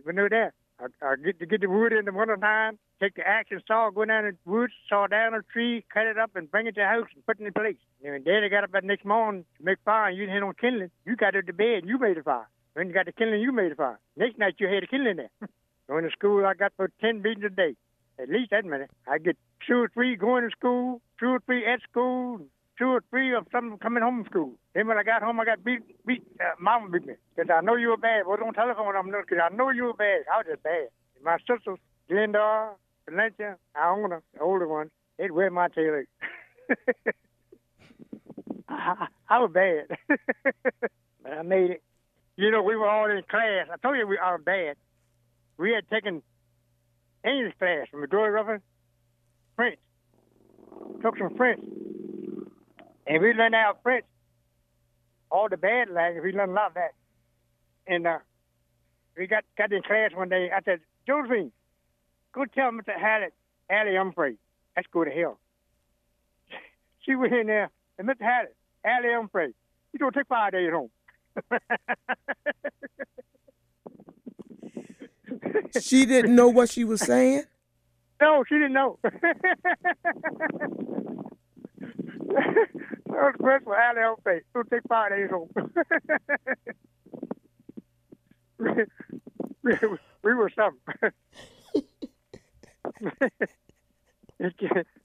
We, 0.05 0.13
knew 0.13 0.27
that. 0.27 0.51
I, 0.81 0.87
I 1.01 1.15
get 1.15 1.39
to 1.39 1.45
get 1.45 1.61
the 1.61 1.69
wood 1.69 1.93
in 1.93 2.03
the 2.03 2.11
winter 2.11 2.35
time, 2.35 2.77
take 2.99 3.15
the 3.15 3.25
axe 3.25 3.49
and 3.51 3.61
saw, 3.65 3.89
go 3.89 4.03
down 4.03 4.25
the 4.25 4.51
woods, 4.51 4.73
saw 4.89 5.07
down 5.07 5.33
a 5.33 5.41
tree, 5.53 5.85
cut 5.93 6.05
it 6.05 6.17
up, 6.17 6.31
and 6.35 6.51
bring 6.51 6.67
it 6.67 6.75
to 6.75 6.81
the 6.81 6.87
house 6.87 7.07
and 7.15 7.25
put 7.25 7.39
it 7.39 7.47
in 7.47 7.53
place. 7.53 7.77
And 8.03 8.11
when 8.11 8.23
Daddy 8.25 8.49
got 8.49 8.65
up 8.65 8.73
that 8.73 8.83
next 8.83 9.05
morning 9.05 9.45
to 9.57 9.63
make 9.63 9.77
fire, 9.85 10.09
and 10.09 10.17
you 10.17 10.23
didn't 10.23 10.33
have 10.35 10.43
no 10.43 10.53
kindling, 10.59 10.91
you 11.05 11.15
got 11.15 11.37
up 11.37 11.45
to 11.45 11.53
bed 11.53 11.83
and 11.83 11.87
you 11.87 11.97
made 11.97 12.17
a 12.17 12.23
fire. 12.23 12.49
When 12.73 12.87
you 12.87 12.93
got 12.93 13.05
the 13.05 13.13
kindling, 13.13 13.39
you 13.39 13.53
made 13.53 13.71
a 13.71 13.75
fire. 13.75 13.99
Next 14.17 14.37
night 14.37 14.55
you 14.57 14.67
had 14.67 14.83
a 14.83 14.87
kindling 14.87 15.15
there. 15.15 15.31
going 15.87 16.03
to 16.03 16.11
school, 16.11 16.45
I 16.45 16.53
got 16.53 16.73
for 16.75 16.91
ten 16.99 17.21
beatings 17.21 17.45
a 17.45 17.49
day, 17.49 17.75
at 18.19 18.29
least 18.29 18.51
that 18.51 18.65
many. 18.65 18.85
I 19.07 19.17
get 19.17 19.37
two 19.67 19.77
or 19.77 19.89
three 19.93 20.15
going 20.15 20.43
to 20.43 20.49
school, 20.51 21.01
two 21.19 21.27
or 21.27 21.39
three 21.45 21.65
at 21.65 21.81
school, 21.89 22.39
two 22.77 22.87
or 22.87 23.01
three 23.09 23.33
of 23.33 23.47
some 23.51 23.77
coming 23.77 24.03
home 24.03 24.23
from 24.23 24.31
school. 24.31 24.53
Then 24.73 24.87
when 24.87 24.97
I 24.97 25.03
got 25.03 25.21
home, 25.21 25.39
I 25.39 25.45
got 25.45 25.63
beat, 25.63 25.81
beat, 26.05 26.23
uh, 26.39 26.55
mama 26.59 26.89
beat 26.89 27.05
me. 27.05 27.13
Because 27.35 27.49
I 27.49 27.61
know 27.61 27.75
you 27.75 27.89
were 27.89 27.97
bad. 27.97 28.23
Well, 28.27 28.37
don't 28.37 28.53
telephone 28.53 28.93
them, 28.93 29.07
because 29.07 29.39
I 29.43 29.53
know 29.55 29.69
you 29.69 29.83
were 29.85 29.93
bad. 29.93 30.23
I 30.33 30.37
was 30.37 30.45
just 30.49 30.63
bad. 30.63 30.87
My 31.23 31.37
sisters, 31.39 31.79
Glenda, 32.09 32.69
Valencia, 33.09 33.57
Iona, 33.75 34.21
the 34.33 34.41
older 34.41 34.67
ones, 34.67 34.91
they'd 35.17 35.31
wear 35.31 35.49
my 35.49 35.67
tail. 35.69 36.03
I, 38.69 39.07
I 39.29 39.39
was 39.39 39.51
bad. 39.53 39.97
but 41.23 41.33
I 41.39 41.41
made 41.41 41.71
it. 41.71 41.83
You 42.37 42.51
know, 42.51 42.61
we 42.61 42.75
were 42.75 42.89
all 42.89 43.09
in 43.09 43.23
class. 43.29 43.67
I 43.71 43.77
told 43.77 43.97
you 43.97 44.05
we 44.05 44.17
are 44.17 44.37
bad. 44.37 44.75
We 45.57 45.71
had 45.71 45.89
taken 45.89 46.21
English 47.25 47.55
class 47.57 47.87
from 47.89 48.01
Missouri 48.01 48.29
Ruffin, 48.31 48.61
French. 49.55 49.79
Took 51.01 51.17
some 51.17 51.35
French. 51.35 51.61
And 53.07 53.21
we 53.21 53.33
learned 53.33 53.55
out 53.55 53.79
French. 53.83 54.05
All 55.31 55.49
the 55.49 55.57
bad 55.57 55.89
language, 55.89 56.23
we 56.23 56.31
learned 56.31 56.51
a 56.51 56.55
lot 56.55 56.67
of 56.67 56.73
that. 56.75 56.93
And 57.87 58.07
uh, 58.07 58.19
we 59.17 59.27
got, 59.27 59.43
got 59.57 59.71
in 59.71 59.81
class 59.81 60.11
one 60.13 60.29
day. 60.29 60.49
I 60.55 60.61
said, 60.63 60.79
Josephine, 61.07 61.51
go 62.33 62.45
tell 62.45 62.71
Mr. 62.71 62.97
Hallett, 62.99 63.33
Allie 63.69 63.95
Humphrey, 63.95 64.37
let's 64.75 64.87
go 64.91 65.03
to 65.03 65.11
hell. 65.11 65.39
She 67.05 67.13
went 67.13 67.33
in 67.35 67.45
there, 67.45 67.69
and 67.99 68.07
Mr. 68.07 68.21
Hallett, 68.21 68.55
Allie 68.83 69.13
Humphrey, 69.13 69.53
you 69.93 69.99
don't 69.99 70.11
take 70.11 70.25
five 70.27 70.53
days 70.53 70.71
home. 70.71 70.89
She 75.81 76.05
didn't 76.05 76.35
know 76.35 76.49
what 76.49 76.69
she 76.69 76.83
was 76.83 77.01
saying. 77.01 77.43
No, 78.21 78.45
she 78.47 78.55
didn't 78.55 78.71
know. 78.71 78.97
was 83.25 83.33
the 83.37 83.59
for 83.63 83.75
Allie 83.75 84.01
Humphrey. 84.01 84.41
Don't 84.53 84.69
take 84.69 84.83
five 84.87 85.11
days 85.11 85.29
home. 85.29 85.49
we, 89.63 89.73
we 90.23 90.33
were 90.33 90.49
something. 90.55 90.81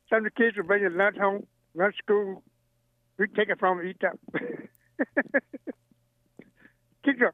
Some 0.09 0.19
of 0.19 0.25
the 0.25 0.31
kids 0.37 0.57
were 0.57 0.63
bringing 0.63 0.97
lunch 0.97 1.17
home. 1.17 1.47
run 1.75 1.93
school. 2.01 2.45
We 3.19 3.27
take 3.27 3.49
it 3.49 3.59
from 3.59 3.85
each 3.85 4.03
up. 4.07 4.19
kick 7.05 7.19
the 7.19 7.33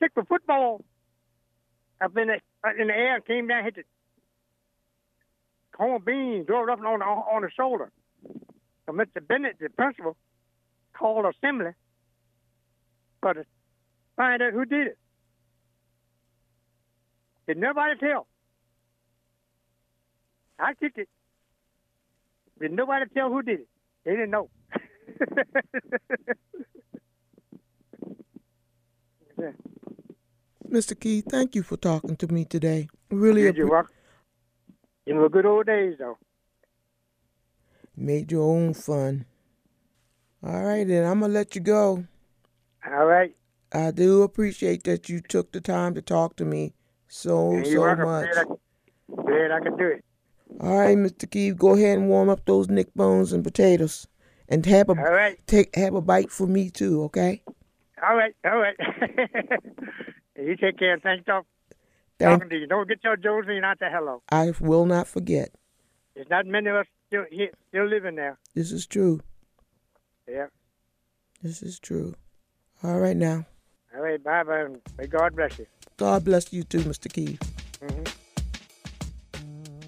kick 0.00 0.14
the 0.14 0.24
football 0.24 0.84
up 2.00 2.16
in 2.16 2.28
the 2.28 2.40
in 2.80 2.88
the 2.88 2.94
air 2.94 3.20
came 3.20 3.46
down 3.48 3.64
hit 3.64 3.76
the 3.76 3.82
corn 5.76 6.02
beans 6.04 6.46
drove 6.46 6.68
up 6.68 6.78
on 6.80 7.02
on, 7.02 7.02
on 7.02 7.42
the 7.42 7.50
shoulder. 7.50 7.90
So 8.86 8.92
Mr. 8.92 9.26
Bennett, 9.26 9.56
the 9.60 9.68
principal, 9.70 10.16
called 10.92 11.26
assembly 11.26 11.72
for 13.20 13.34
to 13.34 13.44
find 14.16 14.42
out 14.42 14.52
who 14.52 14.64
did 14.64 14.88
it. 14.88 14.98
Did 17.46 17.58
nobody 17.58 17.98
tell? 17.98 18.26
I 20.58 20.74
kicked 20.74 20.98
it. 20.98 21.08
Did 22.60 22.72
nobody 22.72 23.06
tell 23.14 23.30
who 23.30 23.42
did 23.42 23.60
it? 23.60 23.68
They 24.04 24.12
didn't 24.12 24.30
know. 24.30 24.50
yeah. 29.38 29.52
Mr. 30.70 30.94
Keeve, 30.94 31.24
thank 31.28 31.56
you 31.56 31.64
for 31.64 31.76
talking 31.76 32.14
to 32.16 32.28
me 32.28 32.44
today. 32.44 32.88
Really 33.10 33.42
You're 33.42 33.68
welcome. 33.68 33.92
You 35.04 35.14
know, 35.14 35.28
good 35.28 35.44
old 35.44 35.66
days, 35.66 35.96
though. 35.98 36.16
Made 37.96 38.30
your 38.30 38.44
own 38.44 38.74
fun. 38.74 39.26
All 40.44 40.62
right, 40.62 40.86
then 40.86 41.04
I'm 41.04 41.20
gonna 41.20 41.32
let 41.32 41.56
you 41.56 41.60
go. 41.60 42.04
All 42.86 43.04
right. 43.04 43.34
I 43.72 43.90
do 43.90 44.22
appreciate 44.22 44.84
that 44.84 45.08
you 45.08 45.20
took 45.20 45.50
the 45.50 45.60
time 45.60 45.94
to 45.94 46.02
talk 46.02 46.36
to 46.36 46.44
me 46.44 46.72
so 47.08 47.60
so 47.64 47.96
much. 47.96 48.30
Glad 48.32 48.38
I, 48.38 49.22
glad 49.22 49.50
I 49.50 49.60
could 49.60 49.76
do 49.76 49.86
it. 49.88 50.04
All 50.60 50.78
right, 50.78 50.96
Mr. 50.96 51.28
Keeve, 51.28 51.58
go 51.58 51.74
ahead 51.74 51.98
and 51.98 52.08
warm 52.08 52.28
up 52.28 52.44
those 52.46 52.68
neck 52.68 52.86
bones 52.94 53.32
and 53.32 53.42
potatoes, 53.42 54.06
and 54.48 54.64
have 54.66 54.88
a 54.88 54.92
All 54.92 55.12
right. 55.12 55.36
take 55.48 55.74
have 55.74 55.94
a 55.94 56.00
bite 56.00 56.30
for 56.30 56.46
me 56.46 56.70
too. 56.70 57.02
Okay. 57.04 57.42
All 58.02 58.16
right. 58.16 58.34
All 58.44 58.58
right. 58.58 58.76
you 60.42 60.56
take 60.56 60.78
care. 60.78 60.98
Thanks 60.98 61.24
for 61.24 61.42
Thank. 62.18 62.40
talking 62.40 62.50
to 62.50 62.56
you. 62.58 62.66
Don't 62.66 62.88
get 62.88 63.02
your 63.04 63.16
Josephine 63.16 63.64
out 63.64 63.78
there. 63.80 63.90
Hello. 63.90 64.22
I 64.30 64.52
will 64.60 64.86
not 64.86 65.06
forget. 65.06 65.50
There's 66.14 66.28
not 66.28 66.46
many 66.46 66.68
of 66.68 66.76
us 66.76 66.86
still 67.06 67.24
here, 67.30 67.50
still 67.68 67.86
living 67.86 68.16
there. 68.16 68.38
This 68.54 68.72
is 68.72 68.86
true. 68.86 69.20
Yeah. 70.28 70.46
This 71.42 71.62
is 71.62 71.78
true. 71.78 72.14
All 72.82 72.98
right 73.00 73.16
now. 73.16 73.46
All 73.94 74.02
right. 74.02 74.22
Bye 74.22 74.42
bye. 74.44 74.60
and 74.60 74.80
May 74.98 75.06
God 75.06 75.34
bless 75.34 75.58
you. 75.58 75.66
God 75.96 76.24
bless 76.24 76.52
you 76.52 76.62
too, 76.64 76.80
Mr. 76.80 77.08
Keeve. 77.10 77.40
hmm 77.80 78.04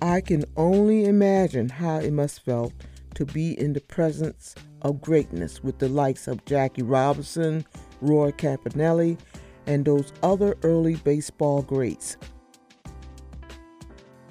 I 0.01 0.21
can 0.21 0.45
only 0.57 1.05
imagine 1.05 1.69
how 1.69 1.99
it 1.99 2.13
must 2.13 2.45
felt 2.45 2.73
to 3.15 3.25
be 3.25 3.59
in 3.59 3.73
the 3.73 3.81
presence 3.81 4.55
of 4.83 5.01
greatness 5.01 5.63
with 5.63 5.79
the 5.79 5.89
likes 5.89 6.27
of 6.27 6.45
Jackie 6.45 6.83
Robinson, 6.83 7.65
Roy 8.01 8.33
Campanella, 8.33 9.17
and 9.67 9.85
those 9.85 10.13
other 10.23 10.57
early 10.63 10.97
baseball 10.97 11.63
greats. 11.63 12.17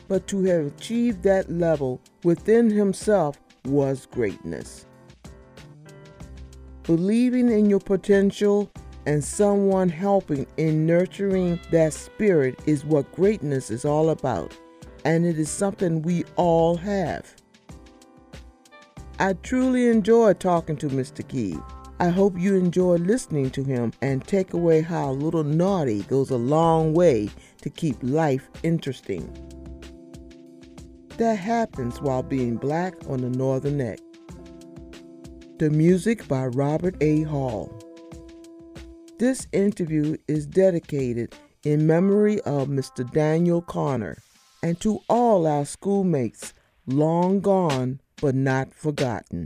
But 0.07 0.27
to 0.27 0.43
have 0.45 0.65
achieved 0.67 1.23
that 1.23 1.51
level 1.51 2.01
within 2.23 2.69
himself 2.69 3.39
was 3.65 4.05
greatness. 4.07 4.85
Believing 6.83 7.49
in 7.49 7.69
your 7.69 7.79
potential 7.79 8.69
and 9.05 9.23
someone 9.23 9.89
helping 9.89 10.45
in 10.57 10.85
nurturing 10.85 11.59
that 11.71 11.93
spirit 11.93 12.59
is 12.65 12.83
what 12.83 13.11
greatness 13.13 13.71
is 13.71 13.85
all 13.85 14.09
about 14.09 14.55
and 15.05 15.25
it 15.25 15.39
is 15.39 15.49
something 15.49 16.01
we 16.01 16.23
all 16.35 16.77
have. 16.77 17.33
I 19.19 19.33
truly 19.33 19.87
enjoyed 19.87 20.39
talking 20.39 20.77
to 20.77 20.87
Mr. 20.89 21.23
Keeve. 21.23 21.63
I 22.01 22.09
hope 22.09 22.33
you 22.35 22.55
enjoy 22.55 22.95
listening 22.95 23.51
to 23.51 23.63
him 23.63 23.93
and 24.01 24.25
take 24.25 24.53
away 24.53 24.81
how 24.81 25.11
a 25.11 25.13
little 25.13 25.43
naughty 25.43 26.01
goes 26.01 26.31
a 26.31 26.35
long 26.35 26.95
way 26.95 27.29
to 27.61 27.69
keep 27.69 27.95
life 28.01 28.49
interesting. 28.63 29.31
That 31.17 31.35
happens 31.35 32.01
while 32.01 32.23
being 32.23 32.57
black 32.57 32.95
on 33.07 33.21
the 33.21 33.29
Northern 33.29 33.77
Neck. 33.77 33.99
The 35.59 35.69
music 35.69 36.27
by 36.27 36.47
Robert 36.47 36.95
A. 37.01 37.21
Hall. 37.21 37.71
This 39.19 39.45
interview 39.51 40.17
is 40.27 40.47
dedicated 40.47 41.35
in 41.63 41.85
memory 41.85 42.41
of 42.41 42.67
Mr. 42.67 43.07
Daniel 43.11 43.61
Connor 43.61 44.17
and 44.63 44.81
to 44.81 45.01
all 45.07 45.45
our 45.45 45.65
schoolmates, 45.65 46.55
long 46.87 47.41
gone 47.41 48.01
but 48.19 48.33
not 48.33 48.73
forgotten. 48.73 49.45